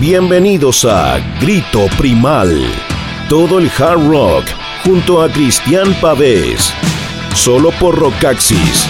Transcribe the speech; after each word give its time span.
Bienvenidos 0.00 0.84
a 0.84 1.18
Grito 1.40 1.88
Primal. 1.98 2.56
Todo 3.28 3.58
el 3.58 3.68
hard 3.68 4.08
rock 4.08 4.44
junto 4.84 5.20
a 5.20 5.28
Cristian 5.28 5.92
Pavés. 6.00 6.72
Solo 7.34 7.72
por 7.72 7.98
Rockaxis. 7.98 8.86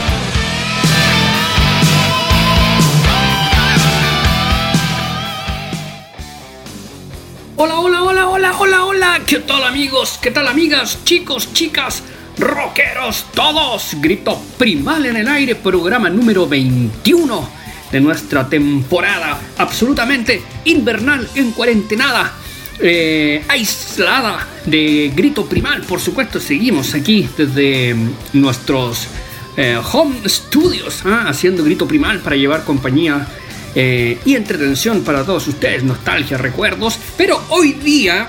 Hola, 7.57 7.81
hola, 7.81 8.03
hola, 8.03 8.29
hola, 8.29 8.59
hola, 8.59 8.85
hola. 8.85 9.21
¿Qué 9.27 9.39
tal 9.39 9.65
amigos? 9.65 10.19
¿Qué 10.21 10.31
tal 10.31 10.47
amigas? 10.47 11.03
Chicos, 11.05 11.55
chicas, 11.55 12.03
rockeros, 12.37 13.25
todos. 13.35 13.97
Grito 14.03 14.39
Primal 14.59 15.07
en 15.07 15.17
el 15.17 15.29
aire, 15.29 15.55
programa 15.55 16.11
número 16.11 16.47
21 16.47 17.68
de 17.91 18.01
nuestra 18.01 18.49
temporada 18.49 19.41
absolutamente 19.57 20.43
invernal 20.65 21.29
en 21.35 21.53
cuarentenada. 21.53 22.33
Eh, 22.81 23.45
aislada 23.49 24.47
de 24.65 25.13
grito 25.15 25.47
primal, 25.47 25.83
por 25.83 26.01
supuesto, 26.01 26.39
seguimos 26.39 26.95
aquí 26.95 27.29
desde 27.37 27.97
nuestros 28.35 29.09
eh, 29.57 29.77
home 29.93 30.17
studios, 30.29 31.03
¿ah? 31.05 31.25
haciendo 31.27 31.65
grito 31.65 31.89
primal 31.89 32.21
para 32.21 32.37
llevar 32.37 32.63
compañía 32.63 33.27
eh, 33.75 34.19
y 34.25 34.37
entretención 34.37 35.03
para 35.03 35.25
todos 35.25 35.49
ustedes, 35.49 35.83
nostalgia, 35.83 36.39
recuerdos, 36.39 36.99
pero 37.17 37.43
hoy 37.49 37.73
día 37.73 38.29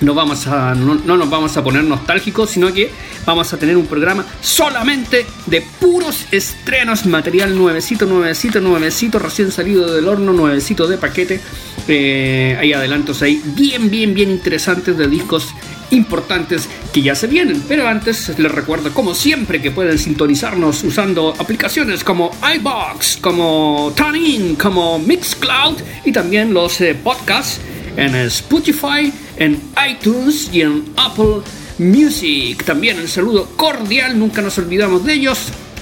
no, 0.00 0.14
vamos 0.14 0.46
a, 0.46 0.74
no, 0.74 0.94
nos 0.94 1.30
vamos 1.30 1.56
a 1.56 1.64
poner 1.64 1.84
nostálgicos, 1.84 2.50
sino 2.50 2.72
que 2.72 2.90
vamos 3.26 3.52
a 3.52 3.58
tener 3.58 3.76
un 3.76 3.86
programa 3.86 4.24
solamente 4.40 5.26
de 5.46 5.62
puros 5.80 6.26
estrenos, 6.30 7.06
material 7.06 7.56
nuevecito, 7.56 8.06
nuevecito, 8.06 8.60
nuevecito, 8.60 9.18
recién 9.18 9.52
salido 9.52 9.92
del 9.92 10.08
horno, 10.08 10.32
nuevecito 10.32 10.86
de 10.86 10.98
paquete. 10.98 11.40
Eh, 11.88 12.56
hay 12.58 12.72
adelantos 12.72 13.22
ahí 13.22 13.42
bien, 13.44 13.90
bien, 13.90 14.14
bien 14.14 14.30
interesantes 14.30 14.96
de 14.96 15.08
discos 15.08 15.48
importantes 15.90 16.68
que 16.92 17.02
ya 17.02 17.14
se 17.14 17.26
vienen. 17.26 17.62
Pero 17.68 17.86
antes 17.88 18.38
les 18.38 18.52
recuerdo, 18.52 18.92
como 18.92 19.14
siempre, 19.14 19.60
que 19.60 19.70
pueden 19.70 19.98
sintonizarnos 19.98 20.82
usando 20.84 21.34
aplicaciones 21.38 22.04
como 22.04 22.30
iBox, 22.56 23.18
como 23.20 23.92
TuneIn, 23.96 24.56
como 24.56 24.98
Mixcloud 24.98 25.76
y 26.04 26.12
también 26.12 26.54
los 26.54 26.80
eh, 26.80 26.94
podcasts 26.94 27.60
en 28.00 28.14
Spotify, 28.16 29.12
en 29.36 29.60
iTunes 29.88 30.48
y 30.52 30.62
en 30.62 30.84
Apple 30.96 31.42
Music. 31.78 32.64
También 32.64 32.98
el 32.98 33.08
saludo 33.08 33.46
cordial, 33.56 34.18
nunca 34.18 34.40
nos 34.40 34.56
olvidamos 34.56 35.04
de 35.04 35.14
ellos, 35.14 35.38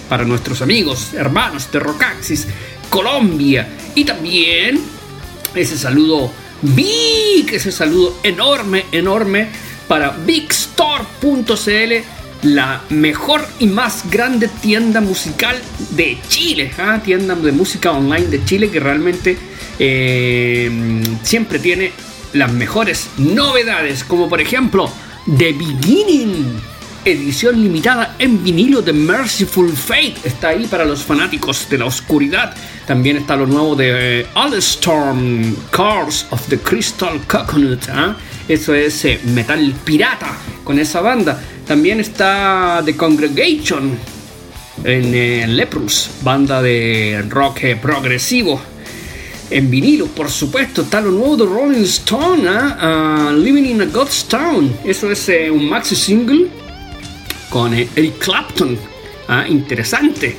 para 0.08 0.24
nuestros 0.24 0.60
amigos, 0.60 1.14
hermanos 1.14 1.70
de 1.70 1.78
Rockaxis, 1.78 2.46
Colombia. 2.90 3.68
Y 3.94 4.04
también 4.04 4.80
ese 5.54 5.78
saludo 5.78 6.32
big, 6.62 7.52
ese 7.52 7.70
saludo 7.70 8.18
enorme, 8.24 8.86
enorme 8.90 9.48
para 9.86 10.10
bigstore.cl 10.10 11.92
la 12.42 12.82
mejor 12.90 13.46
y 13.58 13.66
más 13.66 14.08
grande 14.10 14.48
tienda 14.48 15.00
musical 15.00 15.56
de 15.90 16.18
Chile, 16.28 16.72
¿ah? 16.78 17.00
tienda 17.04 17.34
de 17.34 17.52
música 17.52 17.92
online 17.92 18.26
de 18.26 18.44
Chile 18.44 18.70
que 18.70 18.78
realmente 18.78 19.36
eh, 19.78 21.02
siempre 21.22 21.58
tiene 21.58 21.92
las 22.32 22.52
mejores 22.52 23.08
novedades, 23.16 24.04
como 24.04 24.28
por 24.28 24.40
ejemplo 24.40 24.90
The 25.38 25.52
Beginning, 25.52 26.60
edición 27.04 27.62
limitada 27.62 28.14
en 28.18 28.42
vinilo 28.42 28.82
de 28.82 28.92
Merciful 28.92 29.70
Fate. 29.72 30.16
Está 30.24 30.48
ahí 30.48 30.66
para 30.66 30.84
los 30.84 31.02
fanáticos 31.02 31.68
de 31.68 31.78
la 31.78 31.86
oscuridad. 31.86 32.54
También 32.86 33.16
está 33.16 33.36
lo 33.36 33.46
nuevo 33.46 33.76
de 33.76 34.26
All 34.34 34.54
Storm 34.54 35.54
Cars 35.70 36.26
of 36.30 36.46
the 36.48 36.58
Crystal 36.58 37.20
Coconut. 37.26 37.88
¿ah? 37.90 38.16
Eso 38.48 38.74
es 38.74 39.04
eh, 39.04 39.20
metal 39.24 39.74
pirata 39.84 40.36
con 40.64 40.78
esa 40.78 41.00
banda. 41.00 41.40
También 41.66 42.00
está 42.00 42.82
The 42.84 42.96
Congregation 42.96 43.98
en 44.84 45.14
eh, 45.14 45.46
Leprus, 45.46 46.10
banda 46.22 46.62
de 46.62 47.24
rock 47.28 47.64
eh, 47.64 47.76
progresivo 47.76 48.60
en 49.50 49.70
vinilo, 49.70 50.06
por 50.06 50.30
supuesto, 50.30 50.82
está 50.82 51.00
lo 51.00 51.10
nuevo 51.10 51.36
de 51.36 51.46
Rolling 51.46 51.84
Stone, 51.84 52.48
¿eh? 52.48 53.32
Living 53.32 53.64
in 53.64 53.82
a 53.82 53.86
God's 53.86 54.24
Town. 54.24 54.72
Eso 54.84 55.10
es 55.10 55.28
eh, 55.28 55.50
un 55.50 55.68
maxi 55.68 55.96
single 55.96 56.48
con 57.48 57.74
eh, 57.74 57.88
Eric 57.96 58.18
Clapton. 58.18 58.78
¿ah? 59.28 59.46
Interesante. 59.48 60.36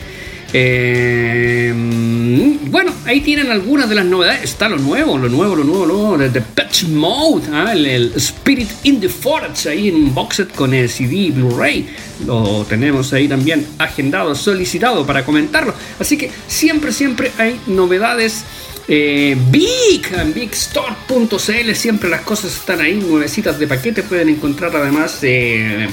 Mm, 0.52 2.72
bueno, 2.72 2.92
ahí 3.06 3.22
tienen 3.22 3.52
algunas 3.52 3.90
de 3.90 3.96
las 3.96 4.06
novedades. 4.06 4.44
Está 4.44 4.70
lo 4.70 4.78
nuevo, 4.78 5.18
lo 5.18 5.28
nuevo, 5.28 5.56
lo 5.56 5.64
nuevo, 5.64 5.86
lo 5.86 5.94
nuevo 5.94 6.18
de 6.18 6.30
The 6.30 6.42
Patch 6.42 6.84
Mode, 6.84 7.48
¿ah? 7.52 7.74
el, 7.74 8.14
Spirit 8.16 8.70
in 8.84 9.00
the 9.00 9.10
Forest, 9.10 9.68
ahí 9.68 9.90
en 9.90 9.96
un 9.96 10.14
box 10.14 10.36
set 10.36 10.54
con 10.54 10.74
el 10.74 10.88
CD 10.88 11.32
Blu-ray. 11.32 11.88
Lo 12.26 12.66
tenemos 12.70 13.12
ahí 13.14 13.28
también 13.28 13.66
agendado, 13.80 14.36
solicitado 14.36 15.06
para 15.06 15.26
comentarlo. 15.26 15.74
Así 16.00 16.18
que 16.18 16.32
siempre, 16.48 16.92
siempre 16.92 17.32
hay 17.38 17.60
novedades 17.68 18.44
eh, 18.92 19.38
Big, 19.52 20.12
en 20.18 20.34
bigstore.cl, 20.34 21.74
siempre 21.76 22.10
las 22.10 22.22
cosas 22.22 22.56
están 22.56 22.82
ahí, 22.82 22.96
nuevecitas 22.96 23.60
de 23.60 23.68
paquete, 23.68 24.02
pueden 24.02 24.30
encontrar 24.30 24.76
además 24.76 25.20
eh, 25.22 25.88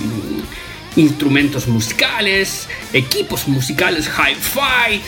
instrumentos 0.96 1.68
musicales, 1.68 2.70
equipos 2.94 3.48
musicales, 3.48 4.08
hi-fi, 4.08 5.02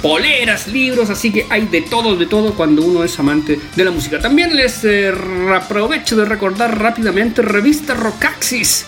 poleras, 0.00 0.66
libros, 0.68 1.10
así 1.10 1.30
que 1.30 1.46
hay 1.50 1.66
de 1.66 1.82
todo, 1.82 2.16
de 2.16 2.24
todo 2.24 2.54
cuando 2.54 2.80
uno 2.80 3.04
es 3.04 3.18
amante 3.18 3.60
de 3.76 3.84
la 3.84 3.90
música. 3.90 4.18
También 4.18 4.56
les 4.56 4.82
eh, 4.84 5.12
aprovecho 5.54 6.16
de 6.16 6.24
recordar 6.24 6.80
rápidamente 6.80 7.42
revista 7.42 7.92
Rockaxis. 7.92 8.86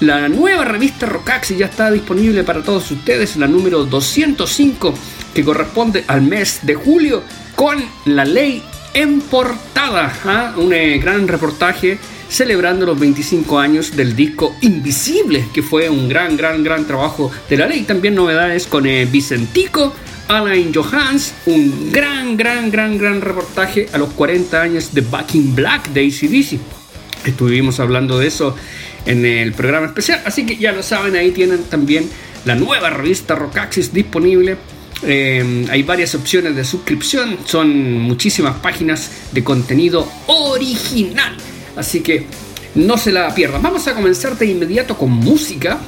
La 0.00 0.28
nueva 0.28 0.64
revista 0.64 1.06
Rockaxis 1.06 1.56
ya 1.56 1.66
está 1.66 1.92
disponible 1.92 2.42
para 2.42 2.64
todos 2.64 2.90
ustedes, 2.90 3.36
la 3.36 3.46
número 3.46 3.84
205, 3.84 4.92
que 5.36 5.44
corresponde 5.44 6.02
al 6.06 6.22
mes 6.22 6.60
de 6.62 6.74
julio 6.74 7.22
con 7.54 7.76
la 8.06 8.24
ley 8.24 8.62
en 8.94 9.20
portada. 9.20 10.10
¿ah? 10.24 10.54
Un 10.56 10.72
eh, 10.72 10.96
gran 10.96 11.28
reportaje 11.28 11.98
celebrando 12.26 12.86
los 12.86 12.98
25 12.98 13.58
años 13.58 13.94
del 13.94 14.16
disco 14.16 14.56
Invisible, 14.62 15.44
que 15.52 15.62
fue 15.62 15.90
un 15.90 16.08
gran, 16.08 16.38
gran, 16.38 16.64
gran 16.64 16.86
trabajo 16.86 17.30
de 17.50 17.56
la 17.58 17.66
ley. 17.66 17.82
También 17.82 18.14
novedades 18.14 18.66
con 18.66 18.86
eh, 18.86 19.04
Vicentico, 19.04 19.92
Alain 20.28 20.72
Johans, 20.74 21.34
un 21.44 21.92
gran, 21.92 22.38
gran, 22.38 22.70
gran, 22.70 22.96
gran 22.96 23.20
reportaje 23.20 23.90
a 23.92 23.98
los 23.98 24.08
40 24.14 24.62
años 24.62 24.94
de 24.94 25.02
Back 25.02 25.34
in 25.34 25.54
Black 25.54 25.90
de 25.90 26.06
ACDC. 26.06 27.26
Estuvimos 27.26 27.78
hablando 27.78 28.18
de 28.18 28.28
eso 28.28 28.56
en 29.04 29.26
el 29.26 29.52
programa 29.52 29.84
especial, 29.84 30.22
así 30.24 30.46
que 30.46 30.56
ya 30.56 30.72
lo 30.72 30.82
saben, 30.82 31.14
ahí 31.14 31.30
tienen 31.30 31.62
también 31.64 32.08
la 32.46 32.54
nueva 32.54 32.88
revista 32.88 33.34
Rockaxis 33.34 33.92
disponible 33.92 34.56
eh, 35.02 35.66
hay 35.70 35.82
varias 35.82 36.14
opciones 36.14 36.56
de 36.56 36.64
suscripción, 36.64 37.38
son 37.44 38.00
muchísimas 38.00 38.56
páginas 38.58 39.10
de 39.32 39.44
contenido 39.44 40.08
original. 40.26 41.36
Así 41.76 42.00
que 42.00 42.26
no 42.74 42.96
se 42.96 43.12
la 43.12 43.34
pierdan. 43.34 43.62
Vamos 43.62 43.86
a 43.88 43.94
comenzar 43.94 44.36
de 44.38 44.46
inmediato 44.46 44.96
con 44.96 45.10
música. 45.10 45.78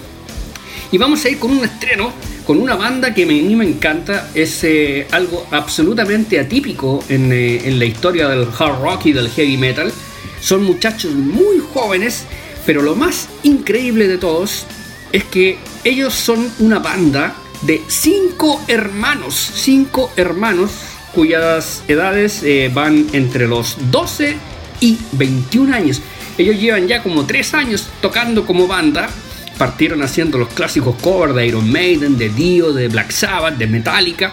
Y 0.90 0.96
vamos 0.96 1.22
a 1.24 1.28
ir 1.28 1.38
con 1.38 1.50
un 1.50 1.64
estreno, 1.64 2.12
con 2.46 2.58
una 2.58 2.74
banda 2.74 3.12
que 3.12 3.24
a 3.24 3.26
mí 3.26 3.54
me 3.54 3.66
encanta. 3.66 4.30
Es 4.34 4.64
eh, 4.64 5.06
algo 5.10 5.46
absolutamente 5.50 6.40
atípico 6.40 7.04
eh, 7.08 7.62
en 7.64 7.78
la 7.78 7.84
historia 7.84 8.28
del 8.28 8.48
hard 8.58 8.80
rock 8.80 9.06
y 9.06 9.12
del 9.12 9.28
heavy 9.30 9.56
metal. 9.56 9.92
Son 10.40 10.64
muchachos 10.64 11.12
muy 11.12 11.58
jóvenes, 11.74 12.24
pero 12.64 12.80
lo 12.82 12.94
más 12.94 13.28
increíble 13.42 14.06
de 14.06 14.18
todos 14.18 14.66
es 15.12 15.24
que 15.24 15.58
ellos 15.84 16.14
son 16.14 16.50
una 16.58 16.78
banda 16.78 17.34
de 17.62 17.82
cinco 17.88 18.62
hermanos, 18.68 19.34
cinco 19.54 20.12
hermanos 20.16 20.70
cuyas 21.14 21.82
edades 21.88 22.42
eh, 22.42 22.70
van 22.72 23.06
entre 23.12 23.48
los 23.48 23.76
12 23.90 24.36
y 24.80 24.98
21 25.12 25.74
años. 25.74 26.02
Ellos 26.36 26.60
llevan 26.60 26.86
ya 26.86 27.02
como 27.02 27.26
3 27.26 27.54
años 27.54 27.88
tocando 28.00 28.46
como 28.46 28.66
banda. 28.66 29.08
Partieron 29.56 30.02
haciendo 30.02 30.38
los 30.38 30.48
clásicos 30.50 30.94
covers 31.02 31.34
de 31.34 31.46
Iron 31.46 31.70
Maiden, 31.70 32.16
de 32.16 32.28
Dio, 32.28 32.72
de 32.72 32.88
Black 32.88 33.10
Sabbath, 33.10 33.56
de 33.56 33.66
Metallica. 33.66 34.32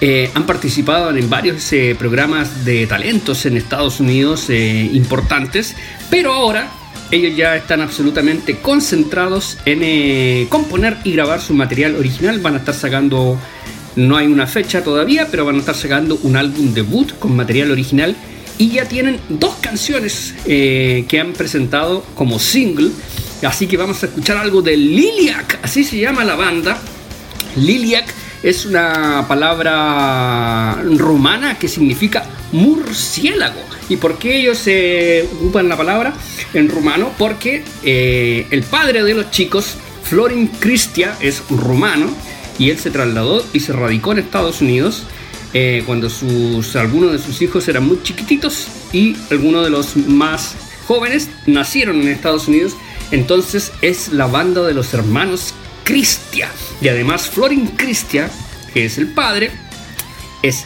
Eh, 0.00 0.28
han 0.34 0.44
participado 0.46 1.16
en 1.16 1.30
varios 1.30 1.72
eh, 1.72 1.94
programas 1.96 2.64
de 2.64 2.88
talentos 2.88 3.46
en 3.46 3.56
Estados 3.56 4.00
Unidos 4.00 4.50
importantes, 4.50 5.76
pero 6.10 6.32
ahora 6.32 6.68
ellos 7.12 7.36
ya 7.36 7.56
están 7.56 7.82
absolutamente 7.82 8.56
concentrados 8.56 9.58
en 9.66 9.80
eh, 9.82 10.46
componer 10.48 10.96
y 11.04 11.12
grabar 11.12 11.42
su 11.42 11.52
material 11.52 11.94
original. 11.94 12.40
Van 12.40 12.54
a 12.54 12.58
estar 12.58 12.74
sacando, 12.74 13.38
no 13.96 14.16
hay 14.16 14.26
una 14.26 14.46
fecha 14.46 14.82
todavía, 14.82 15.28
pero 15.30 15.44
van 15.44 15.56
a 15.56 15.58
estar 15.58 15.74
sacando 15.74 16.18
un 16.22 16.36
álbum 16.36 16.72
debut 16.72 17.12
con 17.18 17.36
material 17.36 17.70
original. 17.70 18.16
Y 18.56 18.70
ya 18.70 18.86
tienen 18.86 19.20
dos 19.28 19.54
canciones 19.60 20.34
eh, 20.46 21.04
que 21.06 21.20
han 21.20 21.34
presentado 21.34 22.02
como 22.14 22.38
single. 22.38 22.90
Así 23.42 23.66
que 23.66 23.76
vamos 23.76 24.02
a 24.02 24.06
escuchar 24.06 24.38
algo 24.38 24.62
de 24.62 24.76
Liliac, 24.76 25.58
así 25.62 25.84
se 25.84 25.98
llama 25.98 26.24
la 26.24 26.36
banda. 26.36 26.78
Liliac 27.56 28.06
es 28.42 28.66
una 28.66 29.26
palabra 29.28 30.82
rumana 30.82 31.58
que 31.58 31.68
significa 31.68 32.24
murciélago. 32.52 33.60
¿Y 33.88 33.96
por 33.96 34.18
qué 34.18 34.36
ellos 34.36 34.58
se 34.58 35.28
ocupan 35.34 35.68
la 35.68 35.76
palabra 35.76 36.14
en 36.54 36.68
rumano? 36.68 37.12
Porque 37.18 37.64
eh, 37.82 38.46
el 38.50 38.62
padre 38.62 39.04
de 39.04 39.14
los 39.14 39.30
chicos, 39.30 39.76
Florin 40.04 40.46
Cristia, 40.46 41.16
es 41.20 41.42
rumano 41.50 42.08
y 42.58 42.70
él 42.70 42.78
se 42.78 42.90
trasladó 42.90 43.44
y 43.52 43.60
se 43.60 43.72
radicó 43.72 44.12
en 44.12 44.20
Estados 44.20 44.60
Unidos 44.60 45.04
eh, 45.54 45.82
cuando 45.84 46.08
sus, 46.08 46.74
algunos 46.76 47.12
de 47.12 47.18
sus 47.18 47.42
hijos 47.42 47.68
eran 47.68 47.86
muy 47.86 48.02
chiquititos 48.02 48.68
y 48.92 49.16
algunos 49.30 49.64
de 49.64 49.70
los 49.70 49.96
más 49.96 50.54
jóvenes 50.86 51.28
nacieron 51.46 52.00
en 52.00 52.08
Estados 52.08 52.48
Unidos. 52.48 52.74
Entonces 53.10 53.72
es 53.82 54.12
la 54.12 54.26
banda 54.26 54.62
de 54.62 54.74
los 54.74 54.94
hermanos 54.94 55.54
Cristia. 55.84 56.48
Y 56.80 56.88
además 56.88 57.28
Florin 57.28 57.68
Cristia, 57.68 58.30
que 58.72 58.84
es 58.84 58.98
el 58.98 59.08
padre, 59.08 59.50
es 60.42 60.64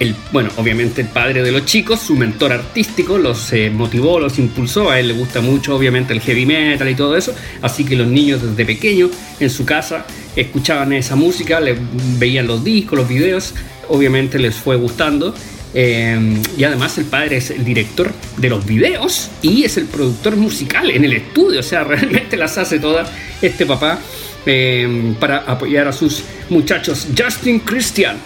el, 0.00 0.14
bueno, 0.32 0.50
obviamente 0.56 1.00
el 1.00 1.08
padre 1.08 1.42
de 1.42 1.50
los 1.50 1.64
chicos, 1.64 2.00
su 2.00 2.14
mentor 2.14 2.52
artístico, 2.52 3.18
los 3.18 3.52
eh, 3.52 3.70
motivó, 3.70 4.20
los 4.20 4.38
impulsó, 4.38 4.90
a 4.90 5.00
él 5.00 5.08
le 5.08 5.14
gusta 5.14 5.40
mucho 5.40 5.74
obviamente 5.74 6.12
el 6.12 6.20
heavy 6.20 6.46
metal 6.46 6.88
y 6.88 6.94
todo 6.94 7.16
eso, 7.16 7.34
así 7.62 7.84
que 7.84 7.96
los 7.96 8.06
niños 8.06 8.42
desde 8.42 8.64
pequeños 8.64 9.10
en 9.40 9.50
su 9.50 9.64
casa 9.64 10.06
escuchaban 10.36 10.92
esa 10.92 11.16
música, 11.16 11.58
le, 11.58 11.76
veían 12.18 12.46
los 12.46 12.62
discos, 12.62 12.98
los 12.98 13.08
videos, 13.08 13.54
obviamente 13.88 14.38
les 14.38 14.54
fue 14.54 14.76
gustando. 14.76 15.34
Eh, 15.74 16.40
y 16.56 16.64
además 16.64 16.96
el 16.96 17.04
padre 17.04 17.36
es 17.36 17.50
el 17.50 17.62
director 17.62 18.10
de 18.38 18.48
los 18.48 18.64
videos 18.64 19.30
y 19.42 19.64
es 19.64 19.76
el 19.76 19.84
productor 19.84 20.34
musical 20.36 20.90
en 20.90 21.04
el 21.04 21.12
estudio, 21.12 21.60
o 21.60 21.62
sea, 21.62 21.84
realmente 21.84 22.38
las 22.38 22.56
hace 22.56 22.78
todas 22.78 23.10
este 23.42 23.66
papá 23.66 23.98
eh, 24.46 25.14
para 25.18 25.38
apoyar 25.38 25.88
a 25.88 25.92
sus 25.92 26.22
muchachos. 26.48 27.06
Justin 27.16 27.60
Christian 27.60 28.16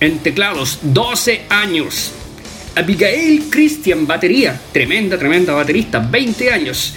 en 0.00 0.18
teclados, 0.18 0.78
12 0.82 1.46
años. 1.48 2.12
Abigail 2.76 3.44
Christian, 3.50 4.06
batería, 4.06 4.60
tremenda, 4.72 5.16
tremenda 5.16 5.52
baterista, 5.52 5.98
20 6.00 6.52
años. 6.52 6.94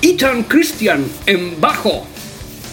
Ethan 0.00 0.44
Christian 0.44 1.04
en 1.26 1.60
bajo, 1.60 2.06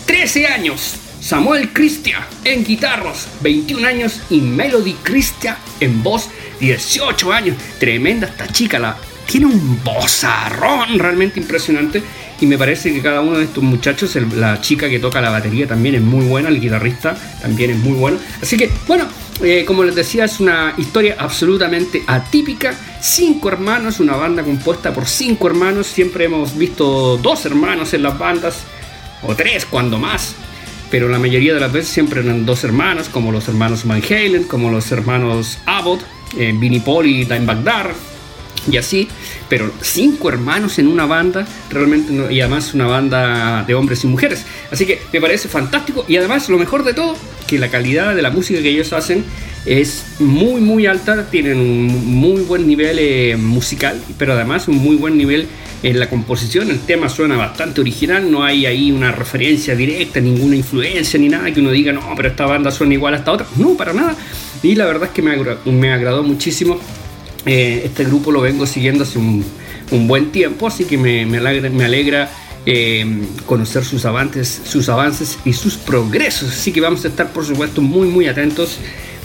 13 0.05 0.47
años. 0.47 0.95
Samuel 1.19 1.71
Christian 1.71 2.21
en 2.43 2.63
guitarras, 2.63 3.27
21 3.41 3.87
años. 3.87 4.21
Y 4.29 4.41
Melody 4.41 4.93
Christian 5.03 5.57
en 5.79 6.03
voz, 6.03 6.29
18 6.59 7.31
años. 7.31 7.57
Tremenda 7.79 8.27
esta 8.27 8.47
chica, 8.47 8.77
la, 8.77 8.97
tiene 9.25 9.47
un 9.47 9.81
vozarrón 9.83 10.99
realmente 10.99 11.39
impresionante. 11.39 12.03
Y 12.43 12.45
me 12.45 12.57
parece 12.57 12.93
que 12.93 13.01
cada 13.01 13.21
uno 13.21 13.37
de 13.37 13.45
estos 13.45 13.63
muchachos, 13.63 14.17
la 14.35 14.59
chica 14.59 14.89
que 14.89 14.99
toca 14.99 15.21
la 15.21 15.29
batería 15.29 15.65
también 15.65 15.95
es 15.95 16.01
muy 16.01 16.25
buena, 16.25 16.49
el 16.49 16.59
guitarrista 16.59 17.15
también 17.41 17.71
es 17.71 17.77
muy 17.77 17.93
bueno. 17.93 18.17
Así 18.41 18.57
que, 18.57 18.69
bueno, 18.85 19.05
eh, 19.41 19.63
como 19.65 19.85
les 19.85 19.95
decía, 19.95 20.25
es 20.25 20.41
una 20.41 20.73
historia 20.77 21.15
absolutamente 21.17 22.03
atípica. 22.05 22.77
Cinco 22.99 23.47
hermanos, 23.47 24.01
una 24.01 24.17
banda 24.17 24.43
compuesta 24.43 24.93
por 24.93 25.05
cinco 25.05 25.47
hermanos. 25.47 25.87
Siempre 25.87 26.25
hemos 26.25 26.57
visto 26.57 27.15
dos 27.15 27.45
hermanos 27.45 27.93
en 27.93 28.03
las 28.03 28.19
bandas, 28.19 28.63
o 29.25 29.33
tres 29.33 29.65
cuando 29.65 29.97
más. 29.97 30.35
Pero 30.91 31.07
la 31.07 31.19
mayoría 31.19 31.53
de 31.53 31.61
las 31.61 31.71
veces 31.71 31.93
siempre 31.93 32.19
eran 32.19 32.45
dos 32.45 32.65
hermanos, 32.65 33.07
como 33.07 33.31
los 33.31 33.47
hermanos 33.47 33.85
Van 33.85 34.03
Halen, 34.03 34.43
como 34.49 34.69
los 34.69 34.91
hermanos 34.91 35.59
Abbott, 35.65 36.01
eh, 36.37 36.53
Vinnie 36.53 36.81
Paul 36.81 37.05
y 37.05 37.23
Dimebag 37.23 37.63
Darr 37.63 37.95
y 38.71 38.77
así, 38.77 39.07
pero 39.53 39.71
cinco 39.81 40.29
hermanos 40.29 40.79
en 40.79 40.87
una 40.87 41.05
banda, 41.05 41.45
realmente, 41.69 42.33
y 42.33 42.41
además 42.41 42.73
una 42.73 42.87
banda 42.87 43.63
de 43.67 43.75
hombres 43.75 44.03
y 44.03 44.07
mujeres. 44.07 44.47
Así 44.71 44.87
que 44.87 44.99
me 45.13 45.21
parece 45.21 45.47
fantástico 45.47 46.05
y 46.07 46.17
además 46.17 46.49
lo 46.49 46.57
mejor 46.57 46.83
de 46.83 46.95
todo, 46.95 47.15
que 47.45 47.59
la 47.59 47.69
calidad 47.69 48.15
de 48.15 48.23
la 48.23 48.31
música 48.31 48.63
que 48.63 48.69
ellos 48.69 48.91
hacen 48.93 49.23
es 49.67 50.05
muy 50.17 50.59
muy 50.59 50.87
alta, 50.87 51.29
tienen 51.29 51.59
un 51.59 52.15
muy 52.15 52.41
buen 52.41 52.67
nivel 52.67 52.97
eh, 52.97 53.37
musical, 53.37 54.01
pero 54.17 54.33
además 54.33 54.67
un 54.67 54.77
muy 54.77 54.95
buen 54.95 55.19
nivel 55.19 55.45
en 55.83 55.99
la 55.99 56.09
composición, 56.09 56.71
el 56.71 56.79
tema 56.79 57.07
suena 57.07 57.37
bastante 57.37 57.79
original, 57.79 58.31
no 58.31 58.43
hay 58.43 58.65
ahí 58.65 58.91
una 58.91 59.11
referencia 59.11 59.75
directa, 59.75 60.19
ninguna 60.19 60.55
influencia 60.55 61.19
ni 61.19 61.29
nada 61.29 61.53
que 61.53 61.59
uno 61.59 61.69
diga, 61.69 61.93
no, 61.93 62.01
pero 62.15 62.29
esta 62.29 62.47
banda 62.47 62.71
suena 62.71 62.95
igual 62.95 63.13
a 63.13 63.17
esta 63.17 63.31
otra, 63.31 63.45
no, 63.57 63.77
para 63.77 63.93
nada. 63.93 64.15
Y 64.63 64.73
la 64.73 64.85
verdad 64.85 65.09
es 65.09 65.11
que 65.11 65.21
me, 65.21 65.37
me 65.65 65.93
agradó 65.93 66.23
muchísimo 66.23 66.79
eh, 67.45 67.81
este 67.85 68.05
grupo 68.05 68.31
lo 68.31 68.41
vengo 68.41 68.65
siguiendo 68.65 69.03
hace 69.03 69.19
un, 69.19 69.43
buen 70.07 70.31
tiempo, 70.31 70.67
así 70.67 70.85
que 70.85 70.97
me, 70.97 71.37
alegra, 71.37 72.29
eh, 72.65 73.05
conocer 73.45 73.85
sus 73.85 74.05
avances, 74.05 74.61
sus 74.65 74.89
avances 74.89 75.37
y 75.45 75.53
sus 75.53 75.75
progresos. 75.75 76.49
Así 76.49 76.71
que 76.71 76.81
vamos 76.81 77.05
a 77.05 77.09
estar, 77.09 77.31
por 77.31 77.45
supuesto, 77.45 77.81
muy, 77.81 78.07
muy 78.07 78.27
atentos 78.27 78.79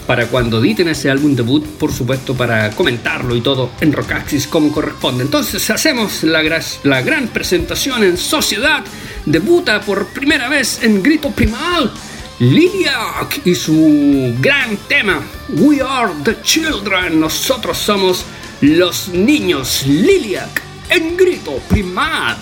para 0.07 0.27
cuando 0.27 0.59
editen 0.61 0.89
ese 0.89 1.11
álbum 1.11 1.37
debut, 1.37 1.65
por 1.65 1.93
supuesto, 1.93 2.35
para 2.35 2.71
comentarlo 2.71 3.37
y 3.37 3.41
todo 3.41 3.71
en 3.81 3.93
Rockaxis 3.93 4.47
como 4.47 4.73
corresponde. 4.73 5.25
Entonces, 5.25 5.71
hacemos 5.71 6.23
la, 6.23 6.43
la 6.83 7.03
gran 7.03 7.29
presentación 7.29 8.03
en 8.03 8.17
Sociedad. 8.17 8.85
Debuta 9.25 9.81
por 9.81 10.07
primera 10.09 10.49
vez 10.49 10.83
en 10.83 11.03
Grito 11.03 11.31
Primal 11.31 11.93
Liliac 12.41 13.41
y 13.45 13.55
su 13.57 14.33
gran 14.39 14.77
tema 14.89 15.21
We 15.57 15.81
Are 15.83 16.13
the 16.23 16.41
Children, 16.41 17.19
nosotros 17.19 17.77
somos 17.77 18.25
los 18.61 19.09
niños 19.09 19.85
Liliac 19.85 20.63
en 20.89 21.17
grito 21.17 21.61
primal. 21.69 22.37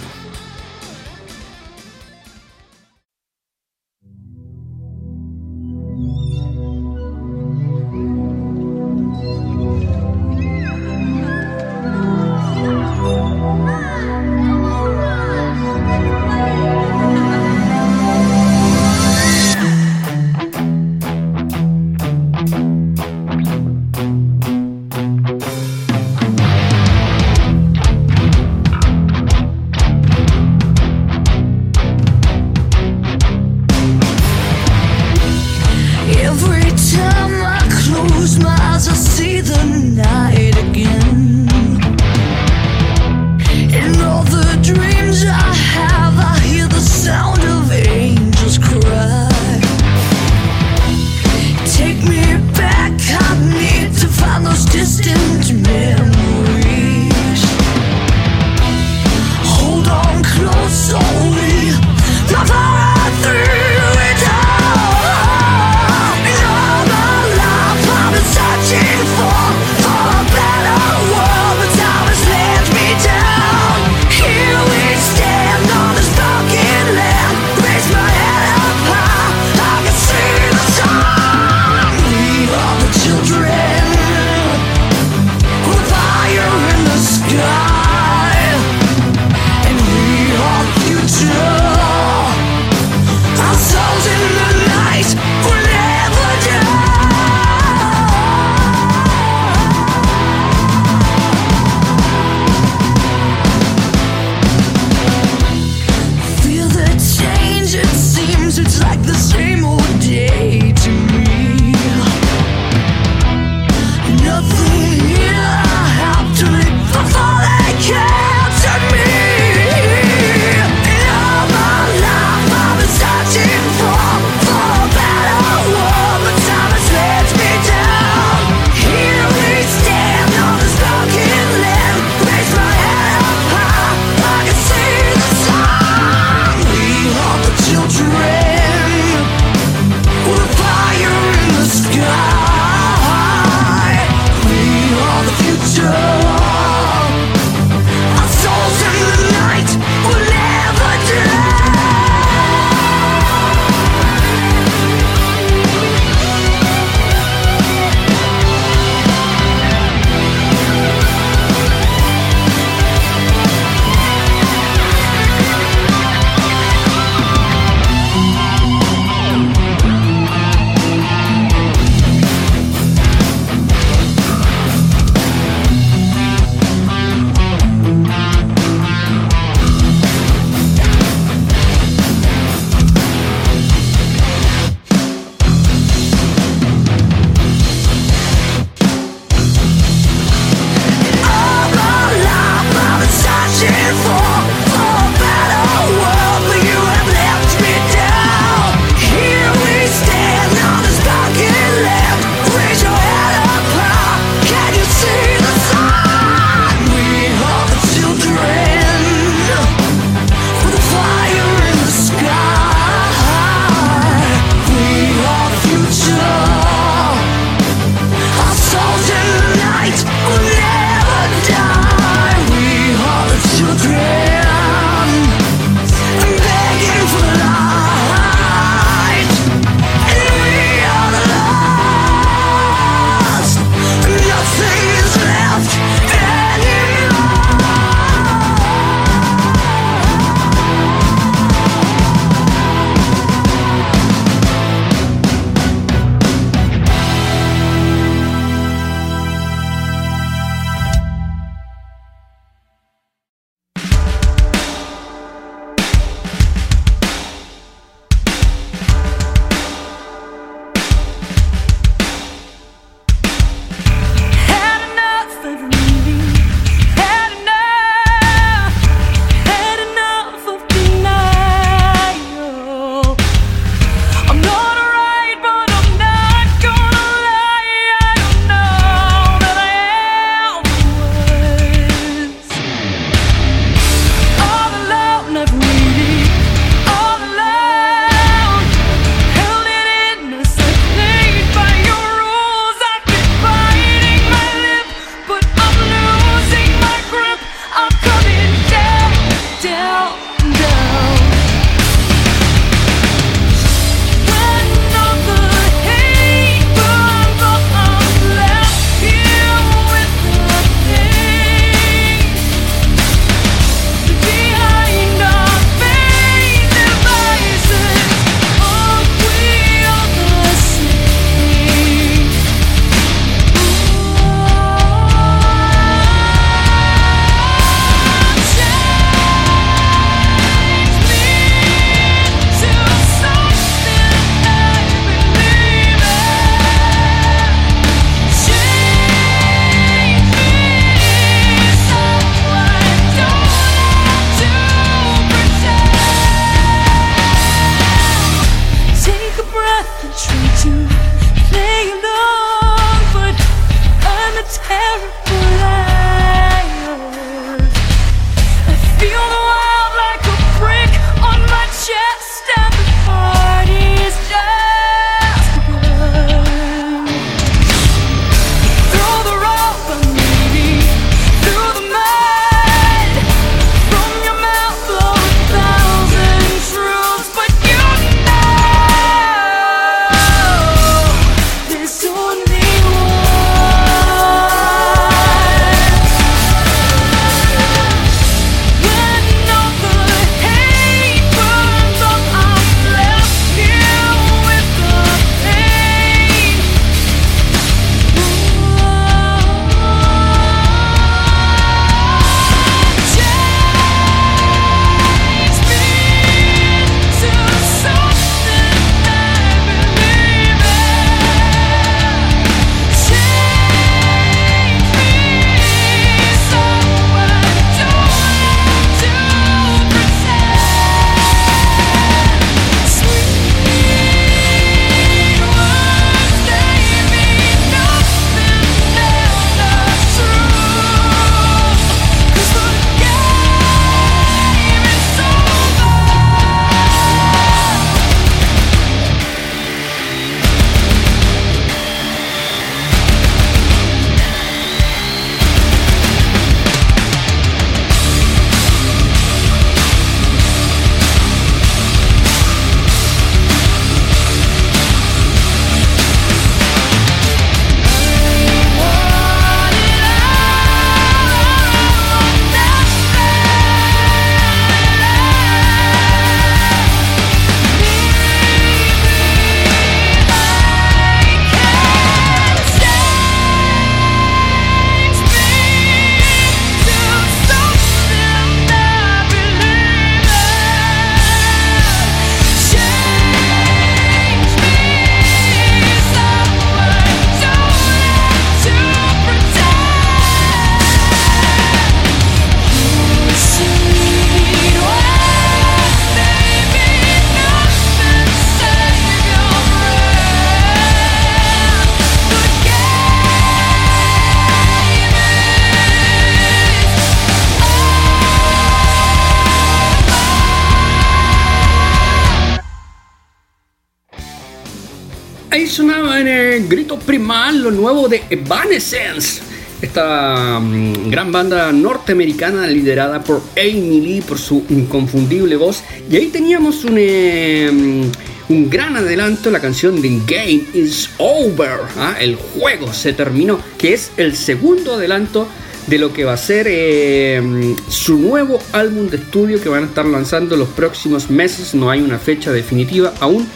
Primal 516.99 517.63
lo 517.63 517.71
nuevo 517.71 518.09
de 518.09 518.23
Evanescence. 518.29 519.41
Esta 519.81 520.61
mm, 520.61 521.11
gran 521.11 521.33
banda 521.33 521.73
norteamericana 521.73 522.67
liderada 522.67 523.23
por 523.23 523.43
Amy 523.57 524.01
Lee 524.01 524.21
por 524.21 524.39
su 524.39 524.65
inconfundible 524.69 525.57
voz. 525.57 525.83
Y 526.11 526.17
ahí 526.17 526.27
teníamos 526.27 526.85
un, 526.85 526.97
eh, 526.99 527.71
mm, 527.73 528.53
un 528.53 528.71
gran 528.71 528.97
adelanto, 528.97 529.51
la 529.51 529.61
canción 529.61 530.03
The 530.03 530.21
Game 530.27 530.65
is 530.75 531.09
Over. 531.19 531.81
¿ah? 531.97 532.17
El 532.21 532.37
juego 532.37 532.93
se 532.93 533.15
terminó, 533.15 533.59
que 533.79 533.95
es 533.95 534.11
el 534.19 534.37
segundo 534.37 534.95
adelanto 534.95 535.49
de 535.87 535.99
lo 535.99 536.13
que 536.13 536.25
va 536.25 536.35
a 536.35 536.37
ser 536.37 536.67
eh, 536.69 537.41
mm, 537.43 537.77
su 537.89 538.19
nuevo 538.19 538.59
álbum 538.73 539.09
de 539.09 539.17
estudio 539.17 539.63
que 539.63 539.71
van 539.71 539.85
a 539.85 539.87
estar 539.87 540.05
lanzando 540.05 540.57
los 540.57 540.69
próximos 540.69 541.31
meses. 541.31 541.75
No 541.75 541.91
hay 541.91 542.03
una 542.03 542.19
fecha 542.19 542.53
definitiva 542.53 543.15
aún 543.21 543.47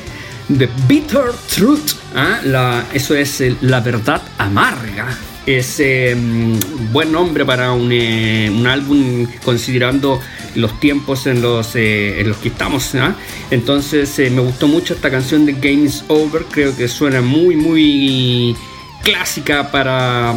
The 0.58 0.68
Bitter 0.88 1.30
Truth, 1.54 1.92
¿ah? 2.14 2.40
la, 2.44 2.84
eso 2.92 3.14
es 3.14 3.40
la 3.60 3.80
verdad 3.80 4.20
amarga. 4.36 5.16
Es 5.46 5.78
em, 5.78 6.58
buen 6.92 7.12
nombre 7.12 7.44
para 7.44 7.72
un, 7.72 7.90
eh, 7.92 8.50
un, 8.52 8.66
álbum 8.66 9.26
considerando 9.44 10.20
los 10.56 10.78
tiempos 10.80 11.26
en 11.26 11.40
los, 11.40 11.76
eh, 11.76 12.20
en 12.20 12.28
los 12.28 12.38
que 12.38 12.48
estamos. 12.48 12.94
¿ah? 12.96 13.14
Entonces 13.50 14.18
eh, 14.18 14.30
me 14.30 14.40
gustó 14.40 14.66
mucho 14.66 14.94
esta 14.94 15.10
canción 15.10 15.46
de 15.46 15.52
Games 15.52 16.04
Over, 16.08 16.44
creo 16.50 16.76
que 16.76 16.88
suena 16.88 17.20
muy 17.20 17.54
muy 17.54 18.56
clásica 19.04 19.70
para, 19.70 20.34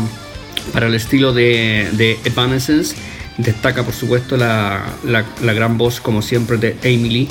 para 0.74 0.88
el 0.88 0.94
estilo 0.94 1.34
de, 1.34 1.90
de 1.94 2.20
Evanescence. 2.24 2.96
Destaca 3.38 3.84
por 3.84 3.96
supuesto 3.96 4.38
la, 4.38 4.86
la, 5.04 5.26
la 5.42 5.54
gran 5.54 5.78
voz 5.78 6.00
como 6.00 6.22
siempre 6.22 6.58
de 6.58 6.78
Emily 6.84 7.28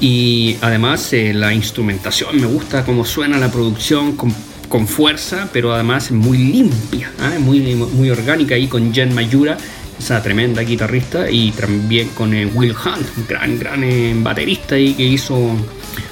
y 0.00 0.56
además 0.60 1.12
eh, 1.12 1.32
la 1.32 1.52
instrumentación, 1.54 2.40
me 2.40 2.46
gusta 2.46 2.84
cómo 2.84 3.04
suena 3.04 3.38
la 3.38 3.50
producción 3.50 4.16
con, 4.16 4.34
con 4.68 4.86
fuerza, 4.86 5.48
pero 5.52 5.72
además 5.72 6.10
muy 6.10 6.38
limpia, 6.38 7.10
¿eh? 7.32 7.38
muy, 7.38 7.60
muy 7.74 8.10
orgánica 8.10 8.54
ahí 8.54 8.66
con 8.66 8.92
Jen 8.92 9.14
Mayura, 9.14 9.56
esa 9.98 10.22
tremenda 10.22 10.62
guitarrista, 10.62 11.30
y 11.30 11.52
también 11.52 12.08
con 12.10 12.34
eh, 12.34 12.46
Will 12.46 12.72
Hunt, 12.72 13.06
un 13.16 13.26
gran, 13.28 13.58
gran 13.58 14.24
baterista 14.24 14.74
ahí 14.74 14.94
que 14.94 15.04
hizo 15.04 15.36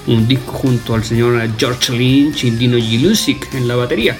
un 0.06 0.28
disco 0.28 0.52
junto 0.52 0.94
al 0.94 1.04
señor 1.04 1.40
George 1.58 1.92
Lynch 1.92 2.44
y 2.44 2.50
Dino 2.50 2.78
Gilusic 2.78 3.52
en 3.54 3.68
la 3.68 3.76
batería. 3.76 4.16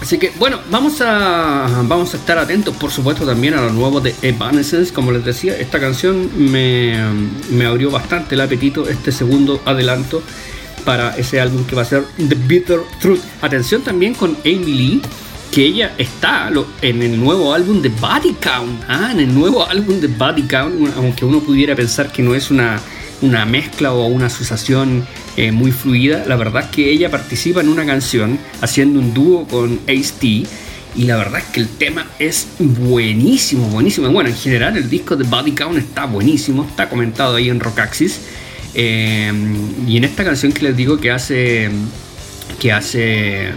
Así 0.00 0.18
que 0.18 0.30
bueno, 0.38 0.58
vamos 0.70 1.00
a, 1.00 1.82
vamos 1.84 2.12
a 2.14 2.18
estar 2.18 2.38
atentos 2.38 2.76
por 2.76 2.90
supuesto 2.90 3.24
también 3.24 3.54
a 3.54 3.62
lo 3.62 3.70
nuevo 3.72 4.00
de 4.00 4.14
Evanescence. 4.22 4.92
Como 4.92 5.10
les 5.10 5.24
decía, 5.24 5.56
esta 5.58 5.80
canción 5.80 6.30
me, 6.36 6.96
abrió 7.66 7.90
bastante 7.90 8.34
el 8.34 8.42
apetito, 8.42 8.88
este 8.88 9.10
segundo 9.10 9.60
adelanto 9.64 10.22
para 10.84 11.16
ese 11.16 11.40
álbum 11.40 11.64
que 11.64 11.74
va 11.74 11.82
a 11.82 11.86
ser 11.86 12.04
The 12.16 12.34
Bitter 12.34 12.80
Truth. 13.00 13.20
Atención 13.40 13.82
también 13.82 14.14
con 14.14 14.36
Amy 14.44 14.64
Lee, 14.64 15.02
que 15.50 15.64
ella 15.64 15.94
está 15.98 16.50
en 16.82 17.02
el 17.02 17.18
nuevo 17.18 17.54
álbum 17.54 17.80
de 17.80 17.88
Body 17.88 18.34
Count. 18.34 18.82
Ah, 18.86 19.08
en 19.12 19.20
el 19.20 19.34
nuevo 19.34 19.66
álbum 19.66 19.98
de 19.98 20.08
Body 20.08 20.42
Count, 20.42 20.94
aunque 20.96 21.24
uno 21.24 21.40
pudiera 21.40 21.74
pensar 21.74 22.12
que 22.12 22.22
no 22.22 22.34
es 22.34 22.50
una, 22.50 22.78
una 23.22 23.46
mezcla 23.46 23.92
o 23.92 24.06
una 24.06 24.26
asociación 24.26 25.06
eh, 25.36 25.52
muy 25.52 25.72
fluida. 25.72 26.24
La 26.26 26.36
verdad 26.36 26.70
que 26.70 26.90
ella 26.90 27.10
participa 27.10 27.60
en 27.60 27.68
una 27.68 27.84
canción 27.84 28.38
haciendo 28.60 29.00
un 29.00 29.12
dúo 29.12 29.46
con 29.46 29.80
Ace-T 29.86 30.46
y 30.96 31.04
la 31.04 31.16
verdad 31.16 31.40
es 31.40 31.46
que 31.52 31.60
el 31.60 31.68
tema 31.68 32.06
es 32.18 32.46
buenísimo, 32.58 33.68
buenísimo. 33.68 34.10
Bueno, 34.10 34.30
en 34.30 34.36
general 34.36 34.76
el 34.76 34.88
disco 34.88 35.14
de 35.14 35.24
Body 35.24 35.52
Count 35.52 35.76
está 35.78 36.06
buenísimo, 36.06 36.64
está 36.64 36.88
comentado 36.88 37.36
ahí 37.36 37.50
en 37.50 37.60
Rockaxis. 37.60 38.20
Eh, 38.74 39.32
y 39.86 39.96
en 39.96 40.04
esta 40.04 40.24
canción 40.24 40.52
que 40.52 40.62
les 40.64 40.76
digo 40.76 40.98
que 40.98 41.10
hace 41.10 41.70
que 42.58 42.72
hace 42.72 43.48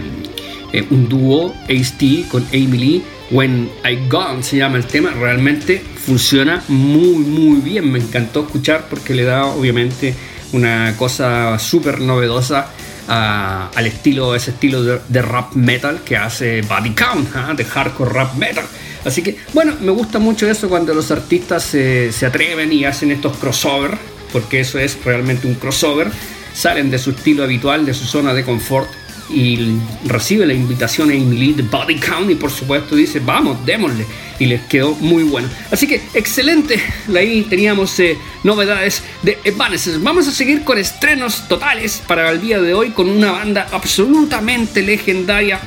eh, 0.72 0.84
un 0.90 1.08
dúo 1.08 1.54
Ace-T 1.64 2.26
con 2.30 2.46
Emily 2.52 3.02
When 3.30 3.70
I 3.84 4.08
Gone 4.08 4.42
se 4.42 4.56
llama 4.56 4.76
el 4.76 4.84
tema, 4.84 5.10
realmente 5.10 5.82
funciona 6.04 6.62
muy 6.68 7.16
muy 7.18 7.60
bien, 7.60 7.90
me 7.90 7.98
encantó 7.98 8.44
escuchar 8.44 8.86
porque 8.90 9.14
le 9.14 9.24
da 9.24 9.46
obviamente 9.46 10.14
una 10.52 10.94
cosa 10.96 11.58
súper 11.58 12.00
novedosa 12.00 12.68
al 13.08 13.86
estilo, 13.86 14.36
ese 14.36 14.52
estilo 14.52 14.84
de, 14.84 15.22
rap 15.22 15.54
metal 15.54 16.02
que 16.04 16.16
hace 16.16 16.62
Body 16.62 16.90
Count, 16.90 17.28
¿ah? 17.34 17.54
de 17.56 17.64
hardcore 17.64 18.12
rap 18.12 18.34
metal. 18.34 18.64
Así 19.04 19.22
que, 19.22 19.38
bueno, 19.52 19.74
me 19.80 19.90
gusta 19.90 20.18
mucho 20.18 20.48
eso 20.48 20.68
cuando 20.68 20.94
los 20.94 21.10
artistas 21.10 21.64
se, 21.64 22.12
se 22.12 22.26
atreven 22.26 22.72
y 22.72 22.84
hacen 22.84 23.10
estos 23.10 23.36
crossover, 23.38 23.96
porque 24.32 24.60
eso 24.60 24.78
es 24.78 25.02
realmente 25.04 25.46
un 25.46 25.54
crossover. 25.54 26.10
Salen 26.54 26.90
de 26.90 26.98
su 26.98 27.10
estilo 27.10 27.42
habitual, 27.42 27.86
de 27.86 27.94
su 27.94 28.04
zona 28.04 28.34
de 28.34 28.44
confort 28.44 28.88
y 29.32 29.78
recibe 30.04 30.46
la 30.46 30.54
invitación 30.54 31.10
a 31.10 31.14
Emily 31.14 31.52
de 31.52 31.62
Body 31.62 31.96
Count 31.96 32.30
y 32.30 32.34
por 32.34 32.50
supuesto 32.50 32.96
dice 32.96 33.20
vamos, 33.20 33.64
démosle 33.64 34.04
y 34.38 34.46
les 34.46 34.62
quedó 34.62 34.94
muy 34.94 35.22
bueno. 35.22 35.48
Así 35.70 35.86
que 35.86 36.00
excelente, 36.14 36.80
ahí 37.14 37.42
teníamos 37.42 37.98
eh, 38.00 38.18
novedades 38.42 39.02
de 39.22 39.38
Evanescence. 39.44 40.00
Vamos 40.02 40.26
a 40.26 40.32
seguir 40.32 40.64
con 40.64 40.78
estrenos 40.78 41.46
totales 41.46 42.02
para 42.06 42.30
el 42.30 42.40
día 42.40 42.60
de 42.60 42.74
hoy 42.74 42.90
con 42.90 43.08
una 43.08 43.32
banda 43.32 43.68
absolutamente 43.70 44.82
legendaria, 44.82 45.60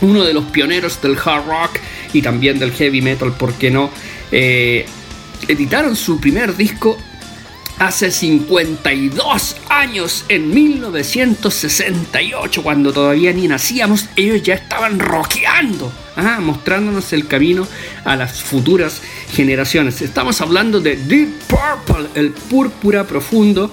uno 0.00 0.24
de 0.24 0.32
los 0.32 0.44
pioneros 0.46 1.00
del 1.02 1.16
hard 1.22 1.46
rock 1.46 1.78
y 2.12 2.22
también 2.22 2.58
del 2.58 2.72
heavy 2.72 3.02
metal, 3.02 3.32
¿por 3.32 3.52
qué 3.54 3.70
no? 3.70 3.90
Eh, 4.32 4.86
editaron 5.46 5.94
su 5.94 6.18
primer 6.18 6.56
disco 6.56 6.98
hace 7.78 8.10
52 8.10 9.56
años, 9.68 10.24
en 10.28 10.52
1968, 10.52 12.62
cuando 12.62 12.92
todavía 12.92 13.32
ni 13.32 13.48
nacíamos, 13.48 14.08
ellos 14.16 14.42
ya 14.42 14.52
estaban 14.54 14.98
rockeando, 14.98 15.90
¿ah? 16.16 16.38
mostrándonos 16.40 17.12
el 17.12 17.26
camino 17.26 17.68
a 18.04 18.16
las 18.16 18.42
futuras 18.42 19.02
generaciones. 19.32 20.00
Estamos 20.02 20.40
hablando 20.40 20.80
de 20.80 20.96
Deep 20.96 21.28
Purple, 21.46 22.08
el 22.14 22.32
púrpura 22.32 23.06
profundo, 23.06 23.70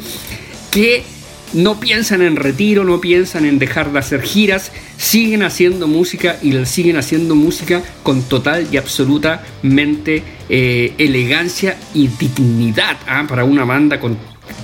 que 0.71 1.05
no 1.53 1.79
piensan 1.79 2.21
en 2.21 2.35
retiro, 2.35 2.83
no 2.83 2.99
piensan 2.99 3.45
en 3.45 3.59
dejar 3.59 3.91
de 3.91 3.99
hacer 3.99 4.21
giras, 4.21 4.71
siguen 4.97 5.43
haciendo 5.43 5.87
música 5.87 6.37
y 6.41 6.53
siguen 6.65 6.97
haciendo 6.97 7.35
música 7.35 7.81
con 8.01 8.23
total 8.23 8.67
y 8.71 8.77
absolutamente 8.77 10.23
eh, 10.49 10.93
elegancia 10.97 11.77
y 11.93 12.07
dignidad 12.07 12.97
¿ah? 13.07 13.25
para 13.27 13.43
una 13.43 13.65
banda 13.65 13.99
con, 13.99 14.17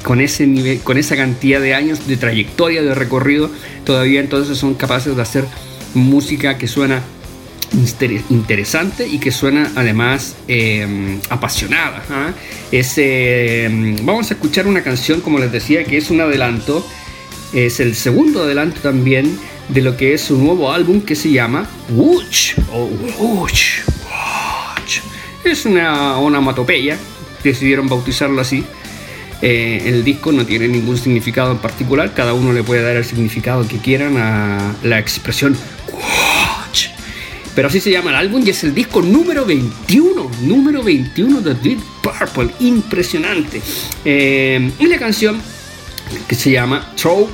con, 0.04 0.22
ese 0.22 0.48
nivel, 0.48 0.80
con 0.80 0.98
esa 0.98 1.16
cantidad 1.16 1.62
de 1.62 1.76
años 1.76 2.08
de 2.08 2.18
trayectoria, 2.18 2.82
de 2.82 2.96
recorrido, 2.96 3.52
todavía 3.86 4.20
entonces 4.20 4.58
son 4.58 4.74
capaces 4.74 5.16
de 5.16 5.22
hacer 5.22 5.46
música 5.94 6.58
que 6.58 6.68
suena 6.68 7.02
interesante 8.30 9.08
y 9.08 9.20
que 9.20 9.32
suena 9.32 9.72
además 9.76 10.36
em, 10.48 11.20
apasionada. 11.30 12.04
¿ah? 12.10 12.32
Em, 12.72 13.96
vamos 14.06 14.32
a 14.32 14.34
escuchar 14.34 14.68
una 14.68 14.84
canción, 14.84 15.22
como 15.22 15.40
les 15.40 15.52
decía, 15.52 15.84
que 15.84 15.98
es 15.98 16.10
un 16.10 16.22
adelanto, 16.22 16.86
es 17.54 17.80
el 17.80 17.96
segundo 17.96 18.44
adelanto 18.44 18.82
también 18.82 19.40
de 19.70 19.82
lo 19.82 19.98
que 19.98 20.14
es 20.14 20.22
su 20.22 20.38
nuevo 20.38 20.72
álbum 20.72 21.02
que 21.02 21.16
se 21.16 21.32
llama 21.32 21.70
Wooch 21.90 22.56
o 22.74 23.48
Es 25.44 25.66
una 25.66 26.18
onomatopeya, 26.18 26.98
decidieron 27.44 27.88
bautizarlo 27.88 28.42
así. 28.42 28.64
Eh, 29.42 29.84
el 29.86 30.04
disco 30.04 30.34
no 30.34 30.46
tiene 30.46 30.68
ningún 30.68 30.98
significado 30.98 31.52
en 31.52 31.60
particular, 31.60 32.14
cada 32.14 32.34
uno 32.34 32.52
le 32.52 32.62
puede 32.62 32.82
dar 32.82 32.98
el 32.98 33.06
significado 33.06 33.66
que 33.68 33.78
quieran 33.78 34.18
a 34.18 34.76
la 34.84 35.00
expresión 35.00 35.56
pero 37.60 37.68
así 37.68 37.82
se 37.82 37.92
llama 37.92 38.12
el 38.12 38.16
álbum 38.16 38.42
y 38.46 38.52
es 38.52 38.64
el 38.64 38.74
disco 38.74 39.02
número 39.02 39.44
21, 39.46 40.32
número 40.44 40.82
21 40.82 41.42
de 41.42 41.56
Deep 41.56 41.80
Purple, 42.02 42.52
impresionante. 42.62 43.62
Eh, 44.06 44.72
y 44.80 44.88
la 44.88 44.98
canción 44.98 45.42
que 46.26 46.36
se 46.36 46.52
llama 46.52 46.94
Throw, 46.96 47.28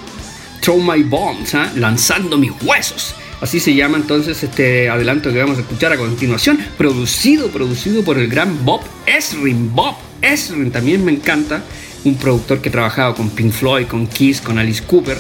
Throw 0.61 0.81
My 0.81 1.03
Bombs, 1.03 1.53
¿ah? 1.53 1.71
lanzando 1.75 2.39
mis 2.39 2.49
huesos. 2.63 3.13
Así 3.39 3.59
se 3.59 3.75
llama 3.75 3.97
entonces 3.97 4.41
este 4.41 4.89
adelanto 4.89 5.31
que 5.31 5.38
vamos 5.38 5.59
a 5.59 5.61
escuchar 5.61 5.93
a 5.93 5.97
continuación, 5.97 6.57
producido, 6.75 7.49
producido 7.49 8.03
por 8.03 8.17
el 8.17 8.27
gran 8.27 8.65
Bob 8.65 8.81
Esrin. 9.05 9.75
Bob 9.75 9.93
Esrin 10.23 10.71
también 10.71 11.05
me 11.05 11.11
encanta, 11.11 11.63
un 12.03 12.15
productor 12.15 12.61
que 12.61 12.69
ha 12.69 12.71
trabajado 12.71 13.13
con 13.13 13.29
Pink 13.29 13.51
Floyd, 13.51 13.85
con 13.85 14.07
Kiss, 14.07 14.41
con 14.41 14.57
Alice 14.57 14.81
Cooper, 14.88 15.19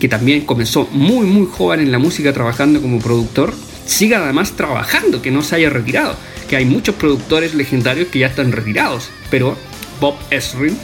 que 0.00 0.08
también 0.08 0.40
comenzó 0.40 0.88
muy 0.90 1.24
muy 1.24 1.46
joven 1.46 1.78
en 1.78 1.92
la 1.92 2.00
música 2.00 2.32
trabajando 2.32 2.82
como 2.82 2.98
productor 2.98 3.54
siga 3.86 4.22
además 4.22 4.52
trabajando, 4.52 5.22
que 5.22 5.30
no 5.30 5.42
se 5.42 5.56
haya 5.56 5.70
retirado. 5.70 6.16
Que 6.48 6.56
hay 6.56 6.64
muchos 6.64 6.94
productores 6.96 7.54
legendarios 7.54 8.08
que 8.08 8.20
ya 8.20 8.26
están 8.26 8.52
retirados, 8.52 9.10
pero 9.30 9.56
Bob 10.00 10.16
Esrin 10.30 10.76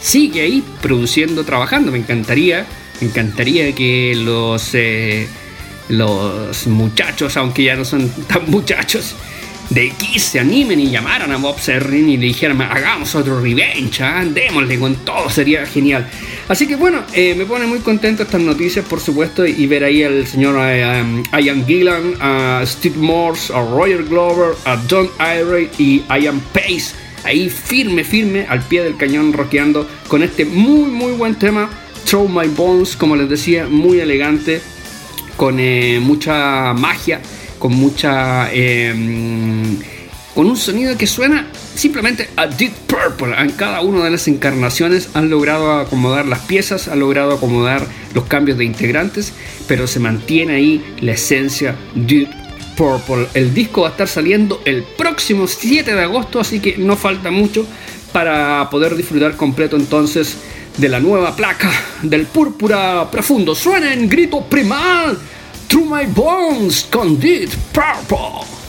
sigue 0.00 0.42
ahí 0.42 0.64
produciendo, 0.80 1.44
trabajando. 1.44 1.92
Me 1.92 1.98
encantaría, 1.98 2.66
me 3.00 3.08
encantaría 3.08 3.74
que 3.74 4.14
los, 4.16 4.70
eh, 4.74 5.28
los 5.88 6.66
muchachos, 6.66 7.36
aunque 7.36 7.64
ya 7.64 7.76
no 7.76 7.84
son 7.84 8.08
tan 8.26 8.50
muchachos, 8.50 9.14
de 9.70 9.90
Kiss 9.90 10.22
se 10.24 10.40
animen 10.40 10.80
y 10.80 10.90
llamaran 10.90 11.32
a 11.32 11.36
Bob 11.36 11.58
Serrin 11.58 12.08
y 12.08 12.16
le 12.16 12.26
dijeran, 12.26 12.60
hagamos 12.60 13.14
otro 13.14 13.40
revenge, 13.40 14.02
¿ah? 14.02 14.24
démosle 14.24 14.78
con 14.78 14.96
todo, 14.96 15.30
sería 15.30 15.64
genial. 15.66 16.08
Así 16.48 16.66
que 16.66 16.76
bueno, 16.76 17.02
eh, 17.14 17.34
me 17.34 17.46
pone 17.46 17.66
muy 17.66 17.78
contento 17.78 18.22
estas 18.22 18.40
noticias, 18.40 18.84
por 18.84 19.00
supuesto, 19.00 19.46
y 19.46 19.66
ver 19.66 19.84
ahí 19.84 20.02
al 20.02 20.26
señor 20.26 20.56
eh, 20.60 21.00
um, 21.00 21.22
Ian 21.38 21.66
Gillan, 21.66 22.14
a 22.20 22.62
Steve 22.66 22.98
Morse, 22.98 23.52
a 23.54 23.62
Roger 23.62 24.04
Glover, 24.04 24.54
a 24.64 24.76
Don 24.76 25.08
Irie 25.18 25.70
y 25.78 26.02
Ian 26.20 26.40
Pace, 26.52 26.94
ahí 27.24 27.48
firme, 27.48 28.04
firme, 28.04 28.46
al 28.48 28.60
pie 28.62 28.82
del 28.82 28.96
cañón, 28.96 29.32
rockeando 29.32 29.88
con 30.08 30.22
este 30.22 30.44
muy, 30.44 30.90
muy 30.90 31.12
buen 31.12 31.36
tema, 31.36 31.70
Throw 32.04 32.28
My 32.28 32.48
Bones, 32.48 32.96
como 32.96 33.16
les 33.16 33.28
decía, 33.28 33.66
muy 33.68 34.00
elegante, 34.00 34.60
con 35.36 35.58
eh, 35.58 35.98
mucha 36.00 36.74
magia 36.74 37.20
con 37.62 37.76
mucha... 37.76 38.52
Em, 38.52 39.78
con 40.34 40.46
un 40.46 40.56
sonido 40.56 40.96
que 40.98 41.06
suena 41.06 41.46
simplemente 41.76 42.28
a 42.34 42.48
Deep 42.48 42.72
Purple. 42.88 43.36
En 43.38 43.52
cada 43.52 43.82
una 43.82 44.02
de 44.02 44.10
las 44.10 44.26
encarnaciones 44.26 45.10
han 45.14 45.30
logrado 45.30 45.72
acomodar 45.74 46.26
las 46.26 46.40
piezas, 46.40 46.88
han 46.88 46.98
logrado 46.98 47.34
acomodar 47.34 47.86
los 48.14 48.24
cambios 48.24 48.58
de 48.58 48.64
integrantes, 48.64 49.32
pero 49.68 49.86
se 49.86 50.00
mantiene 50.00 50.54
ahí 50.54 50.84
la 51.02 51.12
esencia 51.12 51.76
Deep 51.94 52.30
Purple. 52.76 53.28
El 53.34 53.54
disco 53.54 53.82
va 53.82 53.88
a 53.88 53.90
estar 53.92 54.08
saliendo 54.08 54.60
el 54.64 54.82
próximo 54.82 55.46
7 55.46 55.94
de 55.94 56.02
agosto, 56.02 56.40
así 56.40 56.58
que 56.58 56.76
no 56.78 56.96
falta 56.96 57.30
mucho 57.30 57.64
para 58.10 58.68
poder 58.70 58.96
disfrutar 58.96 59.36
completo 59.36 59.76
entonces 59.76 60.36
de 60.78 60.88
la 60.88 60.98
nueva 60.98 61.36
placa 61.36 61.70
del 62.02 62.26
púrpura 62.26 63.08
profundo. 63.08 63.54
Suena 63.54 63.94
en 63.94 64.08
grito 64.08 64.40
primal 64.46 65.16
Through 65.68 65.86
My 65.86 66.06
Bones 66.06 66.86
con 66.90 67.16
Deep 67.18 67.50
Purple. 67.72 68.61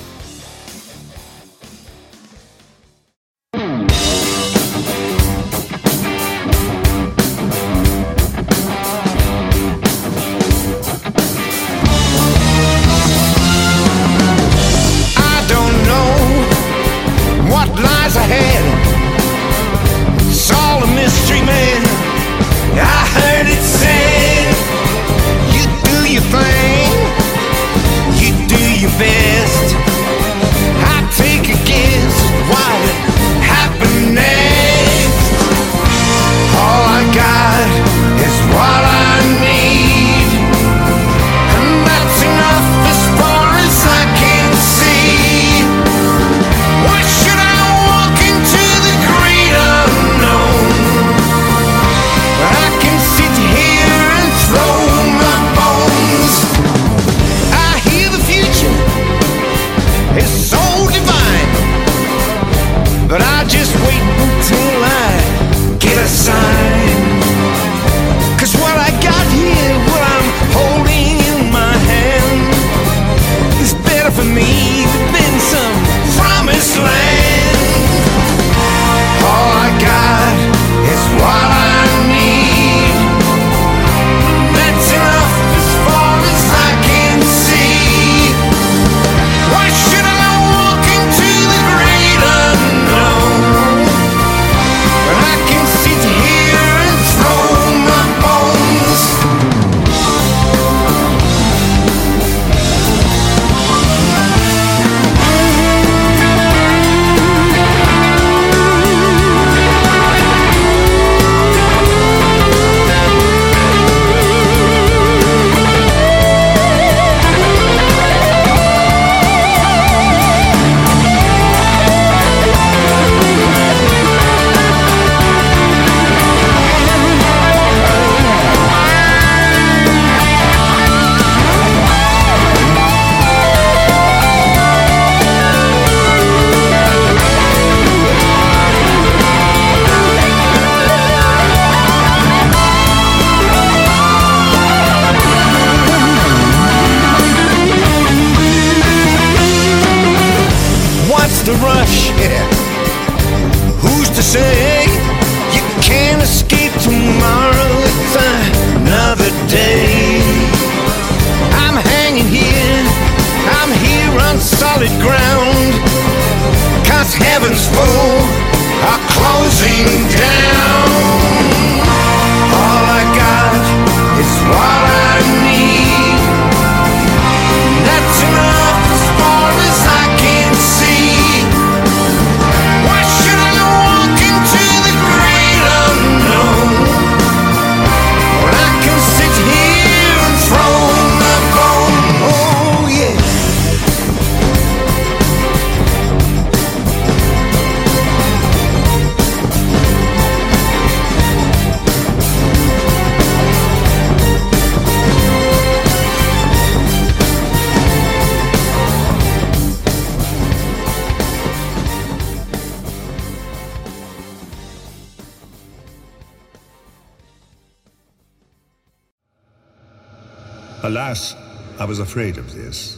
Alas, 221.04 221.36
I 221.80 221.84
was 221.84 222.00
afraid 222.00 222.38
of 222.38 222.54
this. 222.54 222.98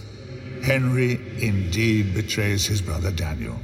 Henry 0.62 1.14
indeed 1.40 2.14
betrays 2.14 2.64
his 2.64 2.80
brother 2.80 3.10
Daniel. 3.10 3.60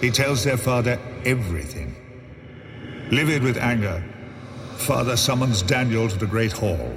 He 0.00 0.12
tells 0.12 0.44
their 0.44 0.56
father 0.56 1.00
everything. 1.24 1.92
Livid 3.10 3.42
with 3.42 3.56
anger, 3.56 4.04
father 4.76 5.16
summons 5.16 5.62
Daniel 5.62 6.08
to 6.08 6.16
the 6.16 6.28
Great 6.28 6.52
Hall. 6.52 6.96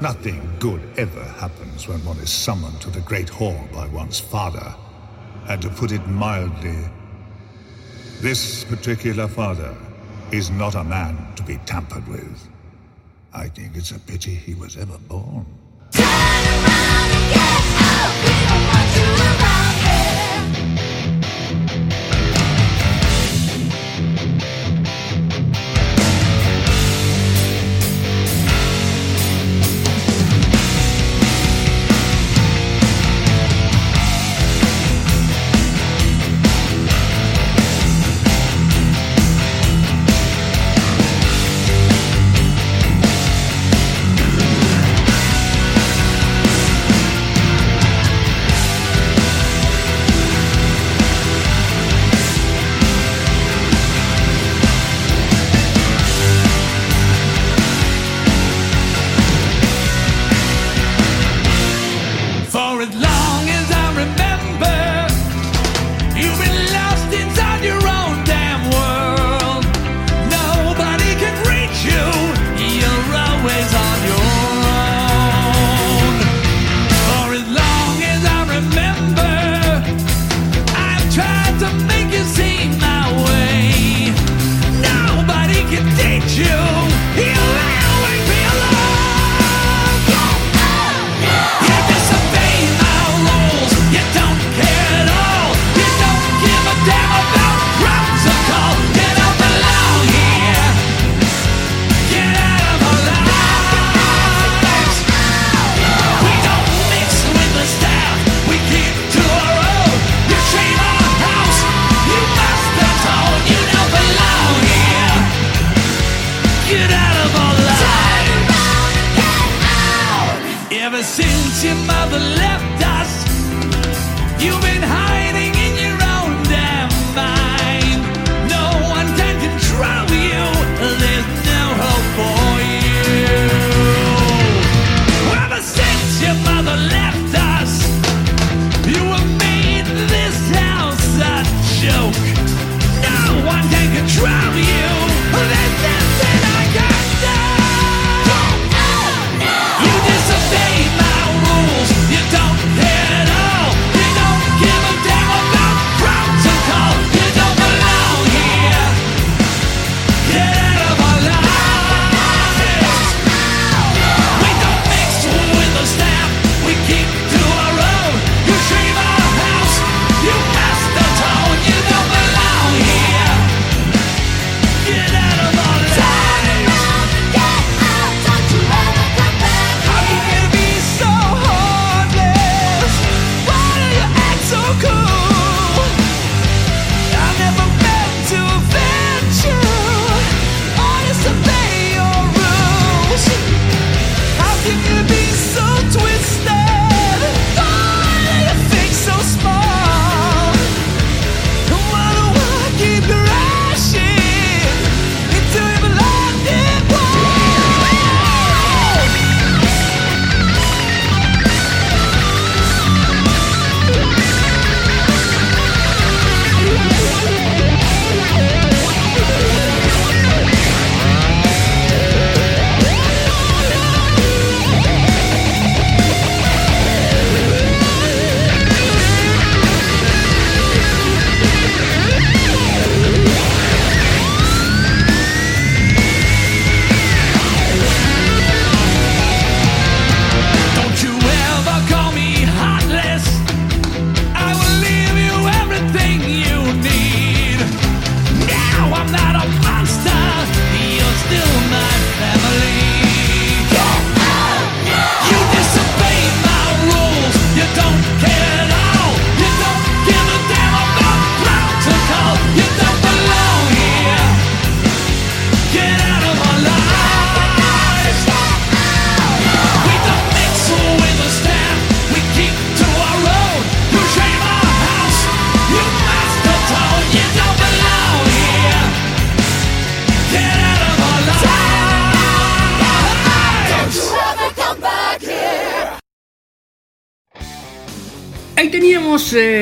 Nothing 0.00 0.40
good 0.58 0.80
ever 0.96 1.22
happens 1.22 1.86
when 1.86 2.02
one 2.02 2.16
is 2.20 2.30
summoned 2.30 2.80
to 2.80 2.88
the 2.88 3.02
Great 3.02 3.28
Hall 3.28 3.68
by 3.74 3.86
one's 3.88 4.20
father. 4.20 4.74
And 5.50 5.60
to 5.60 5.68
put 5.68 5.92
it 5.92 6.06
mildly, 6.06 6.78
this 8.22 8.64
particular 8.64 9.28
father 9.28 9.76
is 10.30 10.48
not 10.48 10.76
a 10.76 10.82
man 10.82 11.34
to 11.36 11.42
be 11.42 11.58
tampered 11.66 12.08
with. 12.08 12.51
I 13.34 13.48
think 13.48 13.76
it's 13.76 13.90
a 13.92 13.98
pity 13.98 14.34
he 14.34 14.54
was 14.54 14.76
ever 14.76 14.98
born. 14.98 15.46
Turn 15.90 16.04
around 16.04 17.10
and 17.10 17.32
get 17.32 18.36
out. 18.36 18.41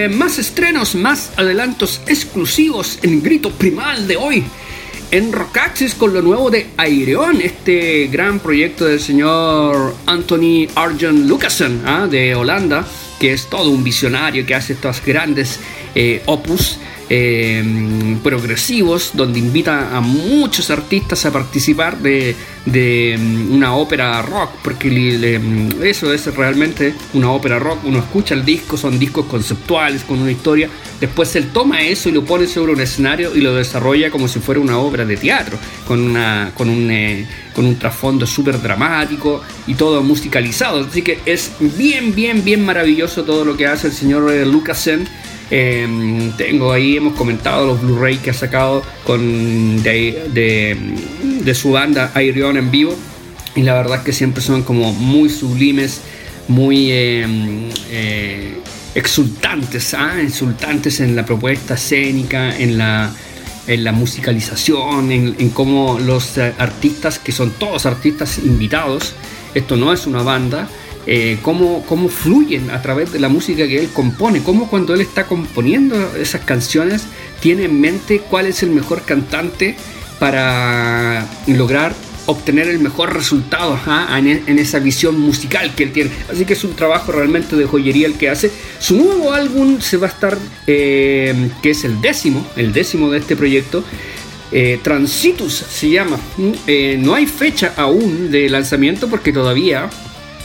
Más 0.08 0.38
estrenos, 0.38 0.94
más 0.94 1.32
adelantos 1.36 2.00
exclusivos 2.06 2.98
en 3.02 3.22
Grito 3.22 3.50
Primal 3.50 4.06
de 4.08 4.16
hoy. 4.16 4.44
En 5.10 5.32
Rock 5.32 5.58
Access 5.58 5.94
con 5.94 6.14
lo 6.14 6.22
nuevo 6.22 6.50
de 6.50 6.68
Aireon, 6.76 7.40
este 7.40 8.06
gran 8.06 8.38
proyecto 8.38 8.84
del 8.84 9.00
señor 9.00 9.94
Anthony 10.06 10.68
Arjen 10.74 11.26
Lucassen 11.28 11.82
¿ah? 11.84 12.06
de 12.08 12.34
Holanda, 12.34 12.86
que 13.18 13.32
es 13.32 13.50
todo 13.50 13.70
un 13.70 13.82
visionario 13.82 14.46
que 14.46 14.54
hace 14.54 14.74
estos 14.74 15.02
grandes 15.04 15.58
eh, 15.94 16.22
opus 16.26 16.78
eh, 17.12 18.16
progresivos, 18.22 19.10
donde 19.14 19.40
invita 19.40 19.96
a 19.96 20.00
muchos 20.00 20.70
artistas 20.70 21.26
a 21.26 21.32
participar 21.32 21.98
de, 21.98 22.36
de, 22.64 23.18
mm, 23.20 23.52
una 23.52 23.74
ópera 23.74 24.22
rock, 24.22 24.50
porque 24.62 24.88
le- 24.90 25.18
le- 25.18 25.38
mm, 25.40 25.82
eso 25.82 26.12
es 26.14 26.32
realmente 26.34 26.94
una 27.14 27.30
ópera 27.32 27.58
rock. 27.58 27.80
Uno 27.84 27.98
escucha 27.98 28.34
el 28.34 28.44
disco, 28.44 28.76
son 28.76 28.98
discos 28.98 29.26
conceptuales 29.26 30.02
con 30.04 30.20
una 30.20 30.30
historia. 30.30 30.68
Después 31.00 31.34
él 31.34 31.48
toma 31.52 31.82
eso 31.82 32.08
y 32.08 32.12
lo 32.12 32.24
pone 32.24 32.46
sobre 32.46 32.72
un 32.74 32.80
escenario 32.80 33.34
y 33.34 33.40
lo 33.40 33.54
desarrolla 33.54 34.10
como 34.10 34.28
si 34.28 34.38
fuera 34.38 34.60
una 34.60 34.78
obra 34.78 35.04
de 35.04 35.16
teatro, 35.16 35.58
con, 35.88 36.00
una, 36.00 36.52
con 36.54 36.68
un, 36.70 36.90
eh, 36.90 37.26
con 37.54 37.66
un 37.66 37.76
trasfondo 37.76 38.26
súper 38.26 38.60
dramático 38.62 39.42
y 39.66 39.74
todo 39.74 40.02
musicalizado. 40.02 40.84
Así 40.88 41.02
que 41.02 41.18
es 41.26 41.50
bien, 41.58 42.14
bien, 42.14 42.44
bien 42.44 42.64
maravilloso 42.64 43.24
todo 43.24 43.44
lo 43.44 43.56
que 43.56 43.66
hace 43.66 43.88
el 43.88 43.92
señor 43.94 44.30
eh, 44.32 44.46
Lucasen. 44.46 45.08
Eh, 45.50 46.30
tengo 46.36 46.72
ahí, 46.72 46.96
hemos 46.96 47.14
comentado 47.14 47.66
los 47.66 47.82
Blu-ray 47.82 48.18
que 48.18 48.30
ha 48.30 48.34
sacado 48.34 48.82
con 49.04 49.82
de, 49.82 50.28
de- 50.32 51.54
su 51.54 51.72
banda 51.72 52.12
Airion 52.14 52.56
en 52.56 52.70
vivo. 52.70 52.94
Y 53.56 53.62
la 53.62 53.74
verdad 53.74 54.02
que 54.04 54.12
siempre 54.12 54.42
son 54.42 54.62
como 54.62 54.92
muy 54.92 55.28
sublimes, 55.28 56.02
muy 56.46 56.92
eh, 56.92 57.26
eh, 57.90 58.54
exultantes, 58.94 59.92
¿ah? 59.94 60.20
exultantes 60.20 61.00
en 61.00 61.16
la 61.16 61.24
propuesta 61.26 61.74
escénica, 61.74 62.56
en 62.56 62.78
la, 62.78 63.10
en 63.66 63.82
la 63.82 63.90
musicalización, 63.90 65.10
en, 65.10 65.34
en 65.38 65.50
cómo 65.50 65.98
los 65.98 66.38
eh, 66.38 66.52
artistas, 66.58 67.18
que 67.18 67.32
son 67.32 67.50
todos 67.58 67.86
artistas 67.86 68.38
invitados, 68.38 69.14
esto 69.54 69.76
no 69.76 69.92
es 69.92 70.06
una 70.06 70.22
banda, 70.22 70.68
eh, 71.06 71.38
cómo, 71.42 71.84
cómo 71.88 72.08
fluyen 72.08 72.70
a 72.70 72.82
través 72.82 73.12
de 73.12 73.18
la 73.20 73.28
música 73.28 73.66
que 73.66 73.78
él 73.80 73.88
compone, 73.92 74.42
cómo 74.42 74.68
cuando 74.68 74.94
él 74.94 75.00
está 75.00 75.26
componiendo 75.26 75.96
esas 76.16 76.42
canciones 76.42 77.02
tiene 77.40 77.64
en 77.64 77.80
mente 77.80 78.20
cuál 78.20 78.46
es 78.46 78.62
el 78.62 78.70
mejor 78.70 79.02
cantante 79.02 79.76
para 80.18 81.26
lograr 81.46 81.94
obtener 82.26 82.68
el 82.68 82.78
mejor 82.78 83.12
resultado 83.14 83.76
en, 84.16 84.28
e- 84.28 84.42
en 84.46 84.58
esa 84.60 84.78
visión 84.78 85.18
musical 85.18 85.74
que 85.74 85.82
él 85.84 85.92
tiene. 85.92 86.10
Así 86.30 86.44
que 86.44 86.52
es 86.52 86.62
un 86.62 86.74
trabajo 86.76 87.10
realmente 87.10 87.56
de 87.56 87.64
joyería 87.64 88.06
el 88.06 88.14
que 88.14 88.28
hace. 88.28 88.52
Su 88.78 88.94
nuevo 88.96 89.32
álbum 89.32 89.80
se 89.80 89.96
va 89.96 90.06
a 90.06 90.10
estar, 90.10 90.38
eh, 90.68 91.34
que 91.62 91.70
es 91.70 91.82
el 91.84 92.00
décimo, 92.00 92.46
el 92.54 92.72
décimo 92.72 93.10
de 93.10 93.18
este 93.18 93.34
proyecto. 93.34 93.82
eh, 94.52 94.78
Transitus 94.82 95.54
se 95.54 95.90
llama. 95.90 96.18
Mm, 96.36 97.02
no 97.02 97.14
hay 97.14 97.26
fecha 97.26 97.72
aún 97.76 98.30
de 98.30 98.48
lanzamiento 98.48 99.08
porque 99.08 99.32
todavía, 99.32 99.88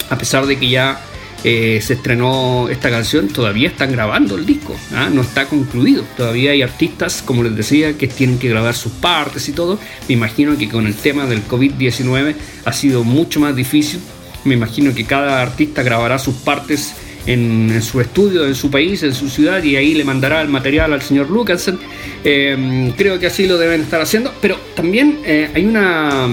a 0.09 0.17
pesar 0.17 0.45
de 0.45 0.57
que 0.57 0.69
ya 0.69 0.99
eh, 1.47 1.79
se 1.79 1.93
estrenó 1.93 2.69
esta 2.69 2.89
canción, 2.89 3.27
todavía 3.27 3.67
están 3.67 3.91
grabando 3.91 4.35
el 4.35 4.47
disco, 4.47 4.75
¿ah? 4.95 5.09
no 5.13 5.21
está 5.21 5.45
concluido. 5.45 6.03
Todavía 6.17 6.51
hay 6.51 6.63
artistas, 6.63 7.21
como 7.23 7.43
les 7.43 7.55
decía, 7.55 7.97
que 7.97 8.07
tienen 8.07 8.39
que 8.39 8.49
grabar 8.49 8.73
sus 8.73 8.91
partes 8.93 9.47
y 9.47 9.51
todo. 9.51 9.77
Me 10.07 10.15
imagino 10.15 10.57
que 10.57 10.67
con 10.67 10.87
el 10.87 10.95
tema 10.95 11.27
del 11.27 11.47
COVID-19 11.47 12.35
ha 12.65 12.73
sido 12.73 13.03
mucho 13.03 13.39
más 13.39 13.55
difícil. 13.55 13.99
Me 14.43 14.55
imagino 14.55 14.93
que 14.95 15.05
cada 15.05 15.41
artista 15.41 15.83
grabará 15.83 16.17
sus 16.17 16.33
partes 16.33 16.95
en, 17.27 17.79
su 17.83 18.01
estudio, 18.01 18.47
en 18.47 18.55
su 18.55 18.71
país, 18.71 19.03
en 19.03 19.13
su 19.13 19.29
ciudad, 19.29 19.61
y 19.63 19.75
ahí 19.75 19.93
le 19.93 20.03
mandará 20.03 20.41
el 20.41 20.49
material 20.49 20.93
al 20.93 21.03
señor 21.03 21.29
Lucasen. 21.29 21.77
Eh, 22.23 22.91
creo 22.97 23.19
que 23.19 23.27
así 23.27 23.47
lo 23.47 23.59
deben 23.59 23.81
estar 23.81 24.01
haciendo, 24.01 24.33
pero 24.41 24.57
también 24.75 25.19
eh, 25.23 25.51
hay 25.53 25.65
una 25.65 26.27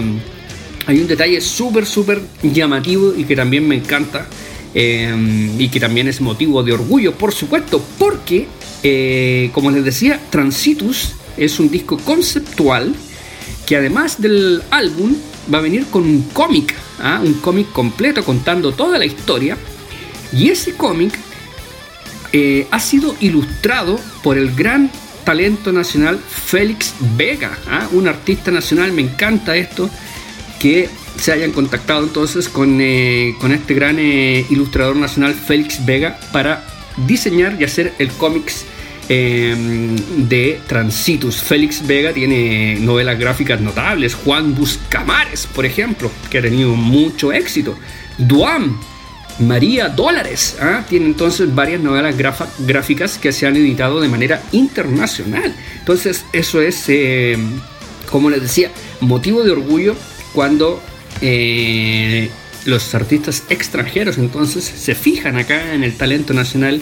hay 0.87 1.01
un 1.01 1.07
detalle 1.07 1.40
súper, 1.40 1.87
súper 1.87 2.21
llamativo 2.42 3.14
y 3.16 3.25
que 3.25 3.37
también 3.37 3.66
me 3.66 3.77
encanta 3.77 4.27
eh, 4.75 5.51
y 5.59 5.68
que 5.68 5.79
también 5.79 6.09
es 6.09 6.21
motivo 6.21 6.62
de 6.62 6.73
orgullo, 6.73 7.12
por 7.14 7.33
supuesto, 7.33 7.83
porque, 7.99 8.47
eh, 8.83 9.51
como 9.53 9.71
les 9.71 9.85
decía, 9.85 10.21
Transitus 10.31 11.12
es 11.37 11.61
un 11.61 11.71
disco 11.71 11.99
conceptual 11.99 12.95
que 13.66 13.77
además 13.77 14.21
del 14.21 14.62
álbum 14.71 15.14
va 15.53 15.59
a 15.59 15.61
venir 15.61 15.87
con 15.87 16.03
un 16.03 16.23
cómic, 16.33 16.75
¿ah? 17.01 17.21
un 17.23 17.35
cómic 17.35 17.71
completo 17.73 18.25
contando 18.25 18.73
toda 18.73 18.99
la 18.99 19.05
historia. 19.05 19.57
Y 20.33 20.49
ese 20.49 20.75
cómic 20.75 21.18
eh, 22.33 22.66
ha 22.71 22.81
sido 22.81 23.14
ilustrado 23.21 24.01
por 24.23 24.38
el 24.38 24.55
gran 24.55 24.90
talento 25.25 25.71
nacional 25.73 26.18
Félix 26.18 26.95
Vega, 27.16 27.59
¿ah? 27.68 27.88
un 27.92 28.09
artista 28.09 28.51
nacional, 28.51 28.92
me 28.92 29.03
encanta 29.03 29.55
esto, 29.55 29.90
que 30.62 30.88
se 31.18 31.33
hayan 31.33 31.51
contactado 31.51 32.05
entonces 32.05 32.48
con, 32.48 32.79
eh, 32.81 33.35
con 33.40 33.51
este 33.51 33.75
gran 33.75 33.98
eh, 33.98 34.46
ilustrador 34.48 34.94
nacional 34.94 35.35
Félix 35.35 35.85
Vega 35.85 36.20
para 36.33 36.64
diseñar 37.05 37.57
y 37.61 37.64
hacer 37.64 37.92
el 37.98 38.09
cómics 38.12 38.64
eh, 39.09 39.57
de 40.18 40.61
Transitus. 40.68 41.42
Félix 41.42 41.85
Vega 41.85 42.12
tiene 42.12 42.77
novelas 42.79 43.18
gráficas 43.18 43.61
notables, 43.61 44.14
Juan 44.14 44.55
Buscamares, 44.55 45.48
por 45.48 45.66
ejemplo, 45.66 46.12
que 46.31 46.38
ha 46.38 46.42
tenido 46.42 46.77
mucho 46.77 47.33
éxito, 47.33 47.77
Duam, 48.16 48.79
María 49.40 49.88
Dólares. 49.88 50.57
¿ah? 50.61 50.85
Tiene 50.88 51.07
entonces 51.07 51.53
varias 51.53 51.81
novelas 51.81 52.14
gráficas 52.59 53.18
que 53.18 53.33
se 53.33 53.46
han 53.48 53.57
editado 53.57 54.01
de 54.01 54.09
manera 54.09 54.40
internacional. 54.53 55.55
Entonces 55.80 56.24
eso 56.32 56.61
es, 56.61 56.84
eh, 56.86 57.36
como 58.11 58.30
les 58.30 58.43
decía, 58.43 58.70
motivo 59.01 59.43
de 59.43 59.51
orgullo 59.51 59.97
cuando 60.33 60.80
eh, 61.20 62.30
los 62.64 62.95
artistas 62.95 63.45
extranjeros 63.49 64.18
entonces 64.18 64.64
se 64.64 64.95
fijan 64.95 65.37
acá 65.37 65.74
en 65.74 65.83
el 65.83 65.97
talento 65.97 66.33
nacional 66.33 66.80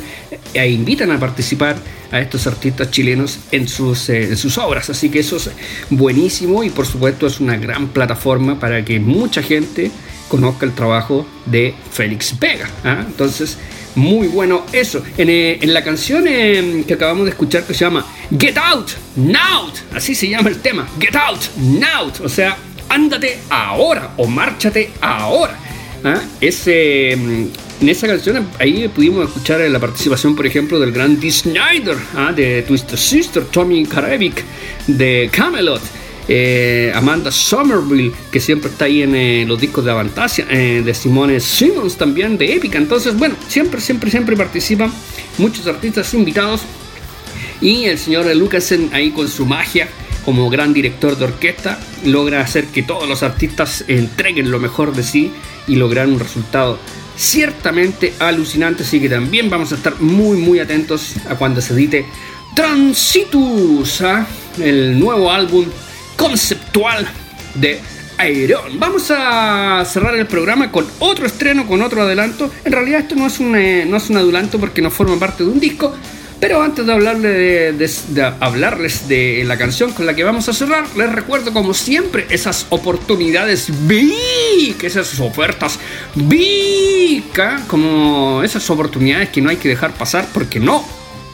e 0.53 0.68
invitan 0.68 1.11
a 1.11 1.18
participar 1.18 1.76
a 2.12 2.20
estos 2.20 2.46
artistas 2.46 2.90
chilenos 2.90 3.38
en 3.53 3.68
sus, 3.68 4.09
eh, 4.09 4.24
en 4.24 4.36
sus 4.36 4.59
obras. 4.59 4.90
Así 4.90 5.11
que 5.11 5.20
eso 5.20 5.36
es 5.36 5.51
buenísimo 5.90 6.64
y 6.64 6.70
por 6.70 6.86
supuesto 6.86 7.26
es 7.26 7.40
una 7.40 7.57
gran 7.57 7.88
plataforma 7.88 8.59
para 8.59 8.84
que 8.84 9.01
mucha 9.01 9.42
gente 9.42 9.90
conozca 10.28 10.66
el 10.66 10.72
trabajo 10.72 11.26
de 11.46 11.74
Félix 11.92 12.38
Vega. 12.38 12.68
¿ah? 12.84 13.05
Entonces, 13.07 13.59
muy 13.94 14.28
bueno 14.28 14.64
eso. 14.72 15.03
En, 15.18 15.28
eh, 15.28 15.59
en 15.61 15.74
la 15.74 15.82
canción 15.82 16.24
eh, 16.28 16.84
que 16.86 16.94
acabamos 16.94 17.24
de 17.24 17.30
escuchar 17.30 17.64
que 17.64 17.74
se 17.74 17.80
llama 17.80 18.07
Get 18.38 18.57
Out 18.57 18.90
Now, 19.16 19.72
así 19.94 20.14
se 20.14 20.28
llama 20.28 20.48
el 20.48 20.61
tema, 20.61 20.88
Get 21.01 21.16
Out 21.16 21.57
Now, 21.57 22.12
o 22.22 22.28
sea, 22.28 22.57
ándate 22.91 23.38
ahora 23.49 24.12
o 24.18 24.26
márchate 24.26 24.91
ahora. 25.01 25.57
¿ah? 26.05 26.20
Ese, 26.41 27.16
mm, 27.16 27.82
en 27.82 27.88
esa 27.88 28.07
canción 28.07 28.47
ahí 28.59 28.88
pudimos 28.88 29.28
escuchar 29.28 29.61
la 29.61 29.78
participación, 29.78 30.36
por 30.36 30.47
ejemplo, 30.47 30.78
del 30.78 30.93
gran 30.93 31.18
Snyder, 31.22 31.97
¿ah? 32.14 32.32
de 32.32 32.62
Twisted 32.62 32.99
Sister, 32.99 33.45
Tommy 33.45 33.86
Karevic, 33.86 34.45
de 34.86 35.30
Camelot. 35.32 35.80
eh, 36.32 36.93
Amanda 36.95 37.32
Somerville, 37.32 38.12
que 38.30 38.38
siempre 38.38 38.70
está 38.70 38.84
ahí 38.84 39.03
en 39.03 39.16
eh, 39.16 39.45
los 39.49 39.61
discos 39.61 39.84
de 39.84 39.91
Avantasia, 39.91 40.47
eh, 40.49 40.80
de 40.84 40.95
Simone 40.95 41.41
Simmons 41.41 41.97
también, 41.97 42.38
de 42.38 42.55
Épica. 42.55 42.78
Entonces, 42.78 43.16
bueno, 43.16 43.34
siempre, 43.49 43.80
siempre, 43.80 44.11
siempre 44.12 44.36
participan 44.36 44.93
muchos 45.38 45.66
artistas 45.66 46.14
invitados. 46.14 46.61
Y 47.61 47.86
el 47.86 47.99
señor 47.99 48.32
Lucasen 48.36 48.91
ahí 48.93 49.11
con 49.11 49.26
su 49.28 49.45
magia 49.45 49.88
como 50.24 50.50
gran 50.50 50.72
director 50.72 51.16
de 51.16 51.24
orquesta 51.24 51.78
logra 52.04 52.40
hacer 52.40 52.66
que 52.66 52.82
todos 52.82 53.08
los 53.08 53.22
artistas 53.22 53.84
entreguen 53.88 54.50
lo 54.50 54.58
mejor 54.58 54.94
de 54.94 55.02
sí 55.02 55.32
y 55.66 55.76
lograr 55.76 56.08
un 56.08 56.18
resultado 56.18 56.78
ciertamente 57.16 58.14
alucinante. 58.18 58.82
Así 58.82 59.00
que 59.00 59.08
también 59.08 59.50
vamos 59.50 59.72
a 59.72 59.76
estar 59.76 60.00
muy 60.00 60.38
muy 60.38 60.58
atentos 60.58 61.14
a 61.28 61.34
cuando 61.34 61.60
se 61.60 61.74
edite 61.74 62.06
Transitus, 62.54 64.00
¿ah? 64.02 64.26
el 64.58 64.98
nuevo 64.98 65.30
álbum 65.30 65.66
conceptual 66.16 67.06
de 67.54 67.80
Aeron. 68.18 68.78
Vamos 68.78 69.10
a 69.10 69.84
cerrar 69.86 70.14
el 70.14 70.26
programa 70.26 70.70
con 70.70 70.86
otro 70.98 71.26
estreno, 71.26 71.66
con 71.66 71.80
otro 71.80 72.02
adelanto. 72.02 72.50
En 72.64 72.72
realidad 72.72 73.00
esto 73.00 73.14
no 73.14 73.26
es 73.26 73.38
un, 73.38 73.56
eh, 73.56 73.86
no 73.86 73.96
es 73.96 74.10
un 74.10 74.16
adelanto 74.16 74.58
porque 74.58 74.82
no 74.82 74.90
forma 74.90 75.18
parte 75.18 75.44
de 75.44 75.50
un 75.50 75.60
disco. 75.60 75.94
Pero 76.41 76.62
antes 76.62 76.86
de, 76.86 76.93
hablarle 76.93 77.28
de, 77.28 77.72
de- 77.74 77.91
de 78.09 78.22
hablarles 78.41 79.07
de 79.09 79.45
la 79.47 79.59
canción 79.59 79.93
con 79.93 80.07
la 80.07 80.14
que 80.14 80.24
vamos 80.24 80.49
a 80.49 80.55
cerrar, 80.55 80.86
les 80.97 81.12
recuerdo 81.12 81.53
como 81.53 81.74
siempre 81.74 82.26
esas 82.30 82.66
oportunidades 82.70 83.68
big, 83.86 84.76
esas 84.82 85.20
ofertas 85.20 85.78
¿ah? 87.38 87.61
como 87.66 88.43
esas 88.43 88.68
oportunidades 88.70 89.28
que 89.28 89.43
no 89.43 89.51
hay 89.51 89.57
que 89.57 89.68
dejar 89.68 89.93
pasar 89.93 90.26
porque 90.32 90.59
no 90.61 90.82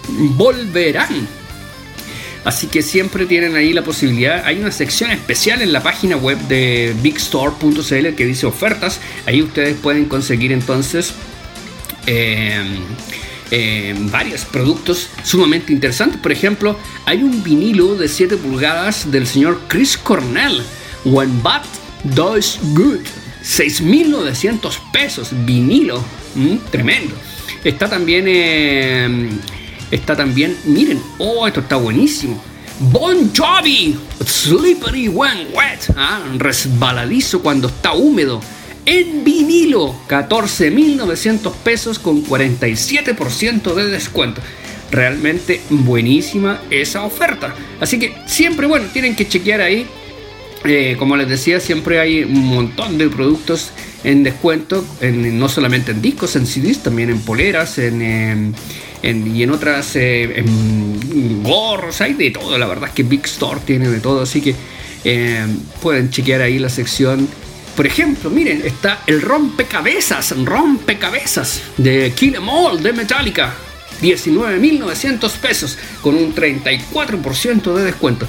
volverán. 0.08 1.28
Así 2.44 2.66
que 2.68 2.82
siempre 2.82 3.26
tienen 3.26 3.56
ahí 3.56 3.72
la 3.72 3.82
posibilidad. 3.82 4.44
Hay 4.44 4.58
una 4.60 4.70
sección 4.70 5.10
especial 5.10 5.62
en 5.62 5.72
la 5.72 5.82
página 5.82 6.16
web 6.16 6.38
de 6.48 6.94
bigstore.cl 7.02 8.14
que 8.14 8.24
dice 8.24 8.46
ofertas. 8.46 9.00
Ahí 9.26 9.42
ustedes 9.42 9.76
pueden 9.76 10.04
conseguir 10.04 10.52
entonces 10.52 11.12
eh, 12.06 12.60
eh, 13.50 13.94
varios 14.10 14.44
productos 14.44 15.08
sumamente 15.22 15.72
interesantes. 15.72 16.20
Por 16.20 16.32
ejemplo, 16.32 16.78
hay 17.04 17.22
un 17.22 17.42
vinilo 17.42 17.94
de 17.94 18.08
7 18.08 18.36
pulgadas 18.36 19.10
del 19.10 19.26
señor 19.26 19.60
Chris 19.68 19.96
Cornell, 19.96 20.62
When 21.04 21.42
Bad 21.42 21.62
Does 22.02 22.58
Good, 22.74 23.00
6.900 23.42 24.78
pesos, 24.92 25.30
vinilo, 25.44 26.02
mm, 26.34 26.56
tremendo. 26.70 27.14
Está 27.62 27.88
también, 27.88 28.24
eh, 28.28 29.30
está 29.90 30.16
también, 30.16 30.56
miren, 30.64 31.00
oh, 31.18 31.46
esto 31.46 31.60
está 31.60 31.76
buenísimo. 31.76 32.42
Bon 32.78 33.32
Jovi, 33.34 33.96
Slippery 34.24 35.08
When 35.08 35.48
Wet, 35.54 35.94
ah, 35.96 36.20
resbaladizo 36.36 37.40
cuando 37.40 37.68
está 37.68 37.92
húmedo. 37.92 38.40
En 38.86 39.24
vinilo, 39.24 39.94
14.900 40.08 41.52
pesos 41.64 41.98
con 41.98 42.24
47% 42.24 43.74
de 43.74 43.88
descuento. 43.88 44.40
Realmente 44.92 45.60
buenísima 45.70 46.60
esa 46.70 47.02
oferta. 47.02 47.52
Así 47.80 47.98
que 47.98 48.14
siempre, 48.26 48.66
bueno, 48.68 48.86
tienen 48.92 49.16
que 49.16 49.26
chequear 49.26 49.60
ahí. 49.60 49.86
Eh, 50.64 50.94
como 50.98 51.16
les 51.16 51.28
decía, 51.28 51.58
siempre 51.60 51.98
hay 52.00 52.22
un 52.22 52.46
montón 52.46 52.96
de 52.96 53.08
productos 53.08 53.70
en 54.04 54.22
descuento, 54.22 54.84
en- 55.00 55.38
no 55.38 55.48
solamente 55.48 55.90
en 55.90 56.00
discos, 56.02 56.36
en 56.36 56.46
CDs, 56.46 56.82
también 56.84 57.10
en 57.10 57.20
poleras, 57.20 57.78
en, 57.78 58.00
em, 58.02 58.52
en- 59.02 59.36
y 59.36 59.42
en 59.42 59.50
otras 59.50 59.96
eh, 59.96 60.38
en 60.40 61.42
gorros, 61.42 62.00
hay 62.00 62.14
de 62.14 62.30
todo. 62.30 62.56
La 62.56 62.66
verdad 62.66 62.88
es 62.88 62.94
que 62.94 63.02
Big 63.02 63.24
Store 63.24 63.60
tiene 63.64 63.88
de 63.88 63.98
todo, 64.00 64.22
así 64.22 64.40
que 64.40 64.54
eh, 65.04 65.44
pueden 65.82 66.10
chequear 66.10 66.40
ahí 66.42 66.58
la 66.58 66.68
sección. 66.68 67.28
Por 67.76 67.86
ejemplo, 67.86 68.30
miren, 68.30 68.62
está 68.64 69.02
el 69.06 69.20
rompecabezas, 69.20 70.34
rompecabezas 70.44 71.60
de 71.76 72.10
Kill 72.16 72.36
'Em 72.36 72.48
All 72.48 72.82
de 72.82 72.94
Metallica. 72.94 73.54
19.900 74.00 75.32
pesos 75.32 75.78
con 76.00 76.14
un 76.14 76.34
34% 76.34 77.74
de 77.74 77.84
descuento. 77.84 78.26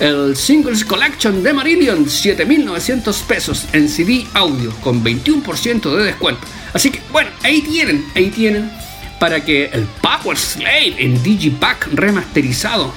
El 0.00 0.34
Singles 0.36 0.84
Collection 0.84 1.42
de 1.42 1.52
Marillion, 1.52 2.06
7.900 2.06 3.22
pesos 3.22 3.66
en 3.72 3.88
CD 3.88 4.26
audio 4.32 4.70
con 4.80 5.02
21% 5.04 5.94
de 5.94 6.04
descuento. 6.04 6.46
Así 6.72 6.90
que, 6.90 7.00
bueno, 7.12 7.30
ahí 7.42 7.60
tienen, 7.62 8.04
ahí 8.14 8.30
tienen 8.30 8.70
para 9.18 9.44
que 9.44 9.66
el 9.72 9.86
Power 10.00 10.36
Slave 10.36 10.96
en 10.98 11.22
Digipack 11.22 11.88
remasterizado, 11.92 12.92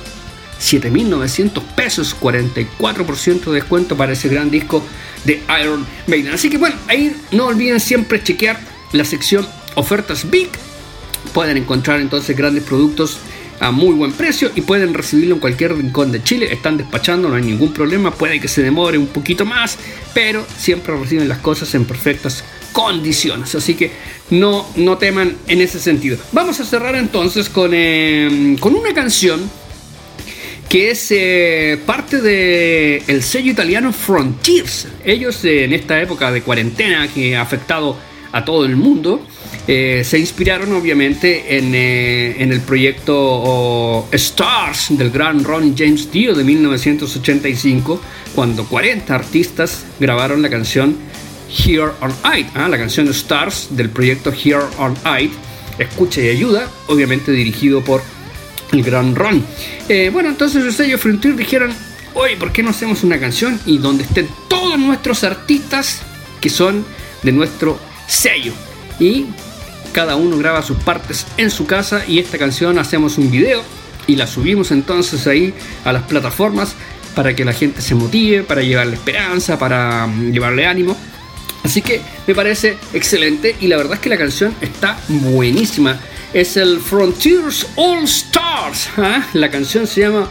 7.900 0.61 1.63
pesos, 1.75 2.15
44% 2.19 3.45
de 3.45 3.53
descuento 3.53 3.95
para 3.95 4.13
ese 4.13 4.27
gran 4.27 4.51
disco 4.51 4.83
de 5.25 5.41
Iron 5.61 5.85
Maiden. 6.07 6.33
Así 6.33 6.49
que, 6.49 6.57
bueno, 6.57 6.75
ahí 6.87 7.15
no 7.31 7.47
olviden 7.47 7.79
siempre 7.79 8.23
chequear 8.23 8.59
la 8.91 9.05
sección 9.05 9.47
ofertas 9.75 10.29
Big 10.29 10.49
pueden 11.33 11.57
encontrar 11.57 11.99
entonces 11.99 12.35
grandes 12.35 12.63
productos 12.63 13.19
a 13.59 13.71
muy 13.71 13.93
buen 13.93 14.13
precio 14.13 14.51
y 14.55 14.61
pueden 14.61 14.93
recibirlo 14.93 15.35
en 15.35 15.41
cualquier 15.41 15.75
rincón 15.75 16.11
de 16.11 16.23
Chile. 16.23 16.51
Están 16.51 16.77
despachando, 16.77 17.27
no 17.27 17.35
hay 17.35 17.43
ningún 17.43 17.73
problema. 17.73 18.11
Puede 18.11 18.39
que 18.39 18.47
se 18.47 18.63
demore 18.63 18.97
un 18.97 19.07
poquito 19.07 19.45
más, 19.45 19.77
pero 20.13 20.45
siempre 20.57 20.95
reciben 20.95 21.27
las 21.27 21.39
cosas 21.39 21.73
en 21.75 21.83
perfectas 21.83 22.43
condiciones. 22.71 23.53
Así 23.55 23.75
que 23.75 23.91
no, 24.29 24.65
no 24.77 24.97
teman 24.97 25.35
en 25.47 25.61
ese 25.61 25.79
sentido. 25.79 26.17
Vamos 26.31 26.59
a 26.61 26.65
cerrar 26.65 26.95
entonces 26.95 27.49
con, 27.49 27.71
eh, 27.73 28.55
con 28.61 28.75
una 28.75 28.93
canción 28.93 29.41
que 30.69 30.91
es 30.91 31.07
eh, 31.09 31.79
parte 31.83 32.21
del 32.21 33.01
el 33.07 33.23
sello 33.23 33.51
italiano 33.51 33.91
Frontiers. 33.91 34.87
Ellos 35.03 35.43
eh, 35.43 35.63
en 35.63 35.73
esta 35.73 35.99
época 35.99 36.31
de 36.31 36.43
cuarentena 36.43 37.07
que 37.07 37.35
ha 37.35 37.41
afectado 37.41 37.97
a 38.31 38.45
todo 38.45 38.65
el 38.65 38.75
mundo, 38.75 39.25
eh, 39.67 40.03
se 40.05 40.19
inspiraron 40.19 40.71
obviamente 40.73 41.57
en, 41.57 41.73
en 41.73 42.51
el 42.51 42.61
proyecto 42.61 43.15
oh, 43.17 44.07
Stars 44.11 44.95
del 44.95 45.09
gran 45.09 45.43
Ronnie 45.43 45.73
James 45.75 46.11
Dio 46.11 46.35
de 46.35 46.43
1985, 46.43 47.99
cuando 48.35 48.65
40 48.65 49.15
artistas 49.15 49.85
grabaron 49.99 50.43
la 50.43 50.51
canción 50.51 50.95
Here 51.49 51.93
on 52.01 52.11
It, 52.37 52.45
ah, 52.53 52.67
la 52.69 52.77
canción 52.77 53.07
Stars 53.07 53.69
del 53.71 53.89
proyecto 53.89 54.31
Here 54.31 54.61
on 54.77 54.95
It, 55.19 55.31
Escucha 55.79 56.21
y 56.21 56.29
Ayuda, 56.29 56.69
obviamente 56.85 57.31
dirigido 57.31 57.83
por 57.83 58.03
el 58.71 58.83
gran 58.83 59.15
Ron. 59.15 59.43
Eh, 59.87 60.09
bueno, 60.11 60.29
entonces 60.29 60.63
el 60.63 60.73
sello 60.73 60.97
Frontier 60.97 61.35
dijeron, 61.35 61.73
oye, 62.13 62.37
¿por 62.37 62.51
qué 62.51 62.63
no 62.63 62.69
hacemos 62.69 63.03
una 63.03 63.19
canción 63.19 63.59
y 63.65 63.77
donde 63.77 64.03
estén 64.03 64.27
todos 64.47 64.77
nuestros 64.77 65.23
artistas 65.23 66.01
que 66.41 66.49
son 66.49 66.85
de 67.23 67.31
nuestro 67.31 67.79
sello? 68.07 68.53
Y 68.99 69.27
cada 69.93 70.15
uno 70.15 70.37
graba 70.37 70.61
sus 70.61 70.77
partes 70.77 71.25
en 71.37 71.49
su 71.49 71.65
casa 71.65 72.03
y 72.07 72.19
esta 72.19 72.37
canción 72.37 72.77
hacemos 72.77 73.17
un 73.17 73.31
video 73.31 73.63
y 74.07 74.15
la 74.15 74.27
subimos 74.27 74.71
entonces 74.71 75.27
ahí 75.27 75.53
a 75.85 75.93
las 75.93 76.03
plataformas 76.03 76.75
para 77.15 77.35
que 77.35 77.43
la 77.45 77.53
gente 77.53 77.81
se 77.81 77.95
motive, 77.95 78.43
para 78.43 78.61
llevarle 78.61 78.95
esperanza, 78.95 79.57
para 79.57 80.07
mm, 80.07 80.31
llevarle 80.31 80.65
ánimo. 80.65 80.95
Así 81.63 81.81
que 81.81 82.01
me 82.25 82.33
parece 82.33 82.77
excelente 82.93 83.55
y 83.59 83.67
la 83.67 83.77
verdad 83.77 83.95
es 83.95 83.99
que 83.99 84.09
la 84.09 84.17
canción 84.17 84.55
está 84.61 84.97
buenísima. 85.07 85.99
Es 86.31 86.57
el 86.57 86.79
Frontiers 86.79 87.65
All 87.75 88.03
Stars. 88.03 88.89
¿ah? 88.97 89.27
La 89.33 89.49
canción 89.49 89.87
se 89.87 90.01
llama 90.01 90.29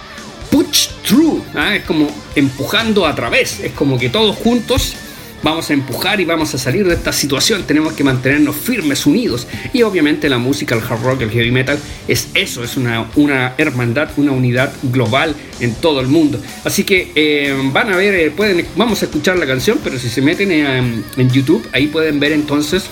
Push 0.49 0.91
Through. 1.03 1.43
¿ah? 1.57 1.75
Es 1.75 1.85
como 1.85 2.09
empujando 2.37 3.05
a 3.05 3.15
través. 3.17 3.59
Es 3.59 3.73
como 3.73 3.99
que 3.99 4.09
todos 4.09 4.37
juntos 4.37 4.95
vamos 5.43 5.71
a 5.71 5.73
empujar 5.73 6.21
y 6.21 6.25
vamos 6.25 6.55
a 6.55 6.59
salir 6.59 6.87
de 6.87 6.95
esta 6.95 7.13
situación. 7.13 7.65
Tenemos 7.65 7.95
que 7.95 8.05
mantenernos 8.05 8.55
firmes, 8.55 9.07
unidos. 9.07 9.49
Y 9.73 9.83
obviamente 9.83 10.29
la 10.29 10.39
música, 10.39 10.77
el 10.77 10.83
hard 10.83 11.03
rock, 11.03 11.23
el 11.23 11.31
heavy 11.33 11.51
metal 11.51 11.81
es 12.07 12.29
eso, 12.35 12.63
es 12.63 12.77
una, 12.77 13.11
una 13.17 13.55
hermandad, 13.59 14.11
una 14.17 14.31
unidad 14.31 14.73
global 14.85 15.35
en 15.59 15.75
todo 15.75 16.01
el 16.01 16.07
mundo. 16.07 16.41
Así 16.65 16.85
que 16.85 17.11
eh, 17.17 17.57
van 17.73 17.93
a 17.93 17.97
ver, 17.97 18.15
eh, 18.15 18.31
pueden, 18.31 18.65
vamos 18.77 19.03
a 19.03 19.07
escuchar 19.07 19.37
la 19.37 19.47
canción, 19.49 19.81
pero 19.83 19.99
si 19.99 20.09
se 20.09 20.23
meten 20.23 20.53
en, 20.53 21.05
en 21.17 21.31
YouTube, 21.31 21.69
ahí 21.73 21.89
pueden 21.89 22.21
ver 22.21 22.31
entonces 22.31 22.85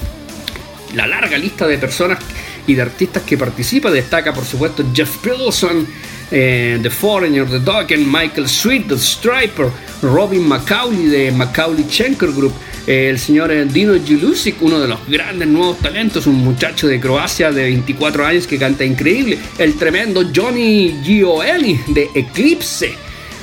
la 0.95 1.07
larga 1.07 1.39
lista 1.39 1.69
de 1.69 1.79
personas 1.79 2.19
y 2.67 2.75
de 2.75 2.83
artistas 2.83 3.23
que 3.23 3.37
participan. 3.37 3.93
Destaca, 3.93 4.33
por 4.33 4.45
supuesto, 4.45 4.85
Jeff 4.93 5.19
Pilson, 5.19 5.87
eh, 6.31 6.79
The 6.83 6.91
Foreigner, 6.91 7.47
The 7.47 7.61
Dokken, 7.61 8.11
Michael 8.11 8.49
Sweet, 8.49 8.89
The 8.89 8.99
Striper, 8.99 9.69
Robin 10.03 10.47
Macaulay 10.47 11.07
de 11.07 11.31
Macaulay 11.31 11.85
Schenker 11.89 12.33
Group, 12.33 12.53
eh, 12.87 13.11
el 13.11 13.19
señor 13.19 13.53
eh, 13.53 13.65
Dino 13.65 13.95
Julusic, 13.95 14.61
uno 14.61 14.81
de 14.81 14.89
los 14.89 14.99
grandes 15.07 15.47
nuevos 15.49 15.79
talentos, 15.79 16.27
un 16.27 16.37
muchacho 16.37 16.89
de 16.89 16.99
Croacia 16.99 17.53
de 17.53 17.63
24 17.63 18.27
años 18.27 18.47
que 18.47 18.59
canta 18.59 18.85
increíble, 18.85 19.39
el 19.59 19.75
tremendo 19.77 20.23
Johnny 20.35 21.01
Gioeli 21.05 21.81
de 21.89 22.11
Eclipse. 22.15 22.95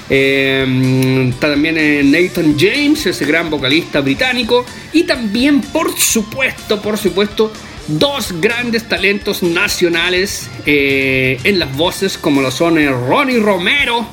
Está 0.09 1.49
también 1.49 2.11
Nathan 2.11 2.55
James, 2.59 3.05
ese 3.05 3.25
gran 3.25 3.49
vocalista 3.49 4.01
británico. 4.01 4.65
Y 4.91 5.03
también, 5.03 5.61
por 5.61 5.97
supuesto, 5.97 6.79
por 6.81 6.97
supuesto, 6.97 7.51
dos 7.87 8.33
grandes 8.39 8.87
talentos 8.87 9.43
nacionales 9.43 10.49
eh, 10.65 11.39
en 11.43 11.59
las 11.59 11.75
voces, 11.75 12.17
como 12.17 12.41
lo 12.41 12.51
son 12.51 12.77
eh, 12.77 12.89
Ronnie 12.89 13.39
Romero, 13.39 14.05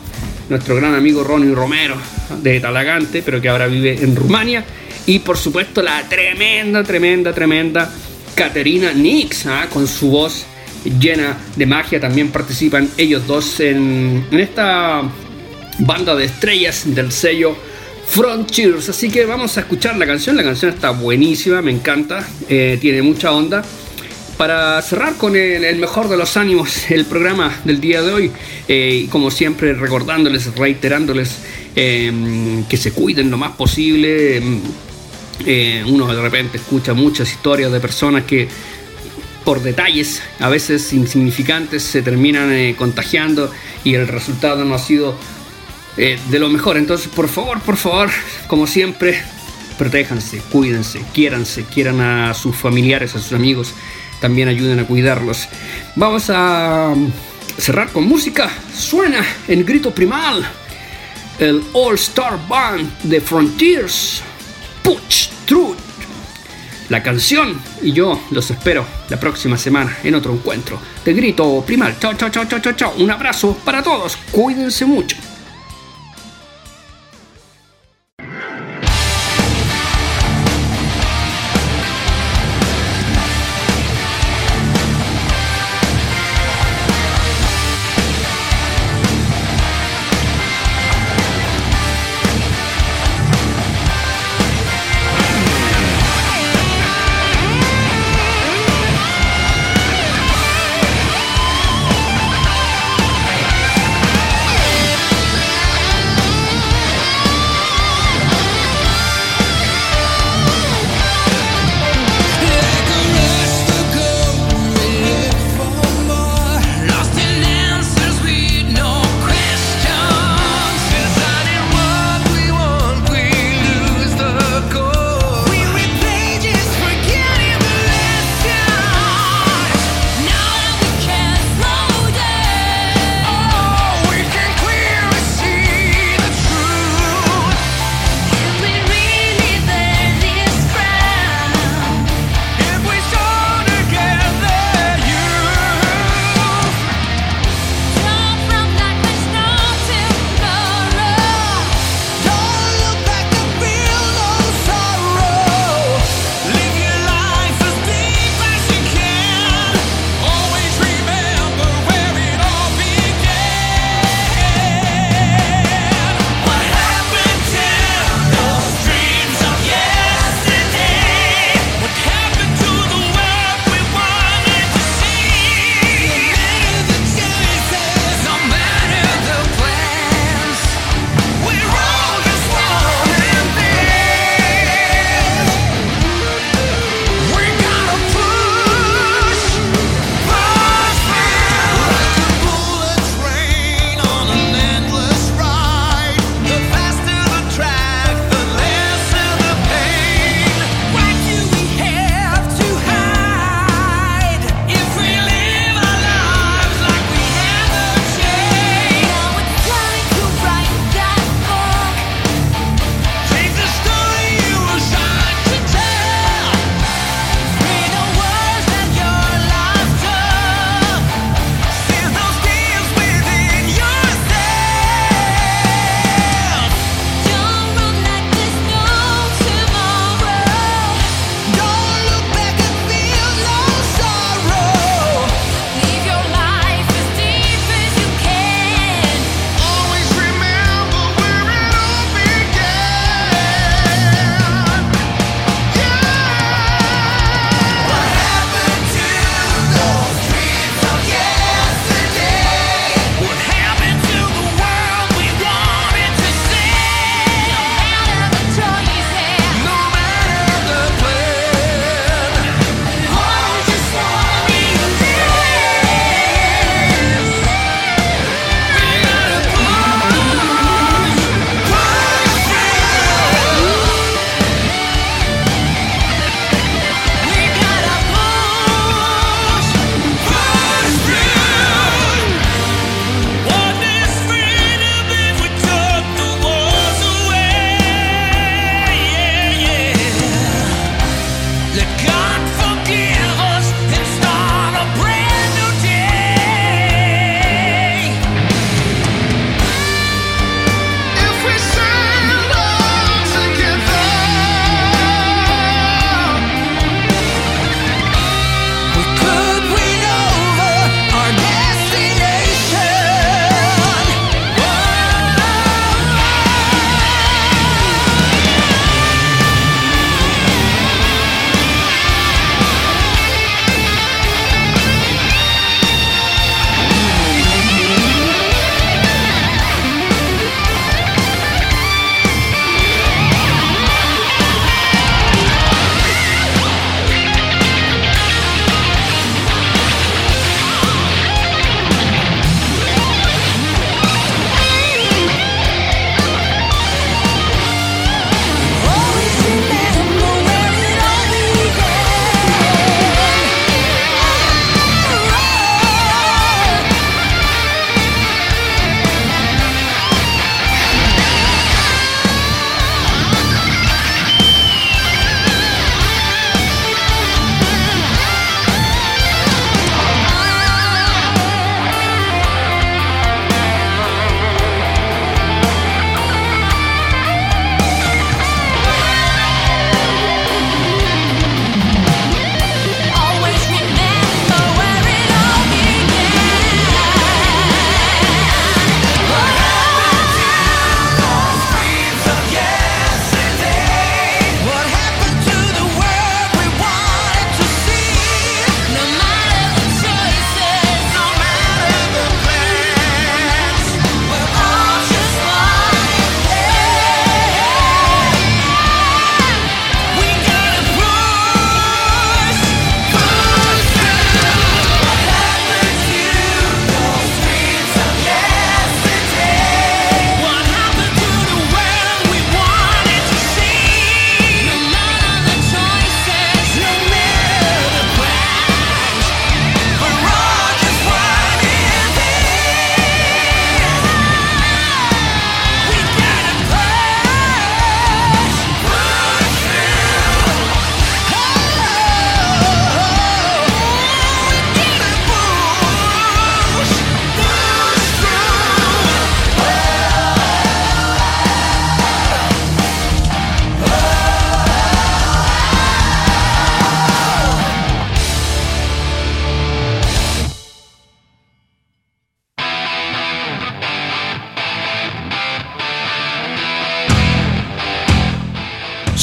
nuestro 0.49 0.77
gran 0.77 0.95
amigo 0.95 1.23
Ronnie 1.23 1.55
Romero 1.55 1.97
de 2.43 2.61
Talagante, 2.61 3.23
pero 3.23 3.41
que 3.41 3.49
ahora 3.49 3.66
vive 3.66 3.99
en 4.03 4.16
Rumania. 4.16 4.64
Y 5.07 5.21
por 5.21 5.39
supuesto, 5.39 5.83
la 5.83 6.03
tremenda, 6.09 6.83
tremenda, 6.85 7.33
tremenda 7.33 7.93
Caterina 8.35 8.93
Nix, 8.93 9.47
¿ah? 9.47 9.66
con 9.73 9.87
su 9.87 10.11
voz 10.11 10.47
llena 10.99 11.39
de 11.57 11.66
magia. 11.66 12.01
También 12.01 12.31
participan 12.31 12.89
ellos 12.97 13.27
dos 13.27 13.61
en, 13.61 14.27
en 14.31 14.41
esta 14.41 15.03
banda 15.79 16.14
de 16.14 16.27
estrellas 16.27 16.83
del 16.87 17.12
sello 17.12 17.57
Frontiers. 18.11 18.89
Así 18.89 19.09
que 19.09 19.25
vamos 19.25 19.57
a 19.57 19.61
escuchar 19.61 19.97
la 19.97 20.05
canción. 20.05 20.37
La 20.37 20.43
canción 20.43 20.75
está 20.75 20.91
buenísima, 20.91 21.63
me 21.63 21.71
encanta, 21.71 22.27
eh, 22.49 22.77
tiene 22.81 23.03
mucha 23.03 23.31
onda. 23.31 23.63
Para 24.37 24.83
cerrar 24.83 25.15
con 25.15 25.37
el, 25.37 25.77
mejor 25.77 26.09
de 26.09 26.17
los 26.17 26.37
ánimos, 26.37 26.91
el 26.91 27.05
programa 27.05 27.61
del 27.65 27.81
día 27.81 28.03
de 28.03 28.13
hoy, 28.13 28.33
eh, 28.67 29.07
como 29.11 29.31
siempre 29.31 29.75
recordándoles, 29.75 30.53
reiterándoles 30.57 31.39
eh, 31.77 32.65
que 32.69 32.77
se 32.77 32.93
cuiden 32.93 33.31
lo 33.31 33.39
más 33.39 33.53
posible. 33.53 34.43
Eh, 35.47 35.85
uno 35.87 36.13
de 36.13 36.21
repente 36.21 36.59
escucha 36.59 36.95
muchas 36.95 37.31
historias 37.31 37.71
de 37.71 37.79
personas 37.79 38.25
que 38.25 38.49
por 39.45 39.63
detalles, 39.63 40.21
a 40.41 40.49
veces 40.49 40.93
insignificantes, 40.93 41.85
se 41.85 42.03
terminan 42.03 42.75
contagiando 42.75 43.51
y 43.85 43.95
el 43.95 44.09
resultado 44.09 44.65
no 44.65 44.75
ha 44.75 44.79
sido 44.79 45.17
eh, 45.97 46.18
de 46.28 46.38
lo 46.38 46.49
mejor. 46.49 46.76
Entonces, 46.76 47.09
por 47.09 47.28
favor, 47.28 47.61
por 47.61 47.76
favor, 47.76 48.11
como 48.47 48.66
siempre, 48.66 49.22
protéjanse, 49.78 50.43
cuídense, 50.51 51.03
quiéranse, 51.12 51.64
quieran 51.64 52.01
a 52.01 52.34
sus 52.34 52.57
familiares, 52.57 53.14
a 53.14 53.18
sus 53.18 53.32
amigos, 53.32 53.74
también 54.20 54.49
ayuden 54.49 54.78
a 54.78 54.86
cuidarlos. 54.86 55.49
Vamos 55.97 56.30
a 56.30 56.95
cerrar 57.57 57.91
con 57.91 58.05
música. 58.05 58.51
Suena 58.74 59.24
en 59.49 59.64
grito 59.64 59.91
primal 59.93 60.47
el 61.38 61.62
All 61.72 61.95
Star 61.95 62.38
Band 62.47 63.03
de 63.03 63.20
Frontiers, 63.20 64.22
Push 64.82 65.28
Through. 65.47 65.76
la 66.91 67.03
canción. 67.03 67.61
Y 67.82 67.93
yo 67.93 68.20
los 68.30 68.51
espero 68.51 68.84
la 69.09 69.18
próxima 69.18 69.57
semana 69.57 69.97
en 70.05 70.14
otro 70.14 70.32
encuentro 70.34 70.78
de 71.05 71.14
Grito 71.14 71.62
Primal. 71.66 71.97
Chao, 71.99 72.14
chao, 72.14 72.28
chao, 72.30 72.45
chao, 72.47 72.72
chao. 72.72 72.95
Un 72.99 73.11
abrazo 73.11 73.57
para 73.64 73.82
todos. 73.82 74.16
Cuídense 74.32 74.84
mucho. 74.84 75.16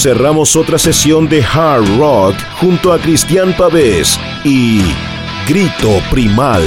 Cerramos 0.07 0.55
otra 0.55 0.77
sesión 0.77 1.27
de 1.27 1.43
Hard 1.43 1.97
Rock 1.97 2.37
junto 2.61 2.93
a 2.93 2.97
Cristian 2.97 3.53
Pavés 3.57 4.17
y 4.45 4.79
Grito 5.45 6.01
Primal. 6.09 6.63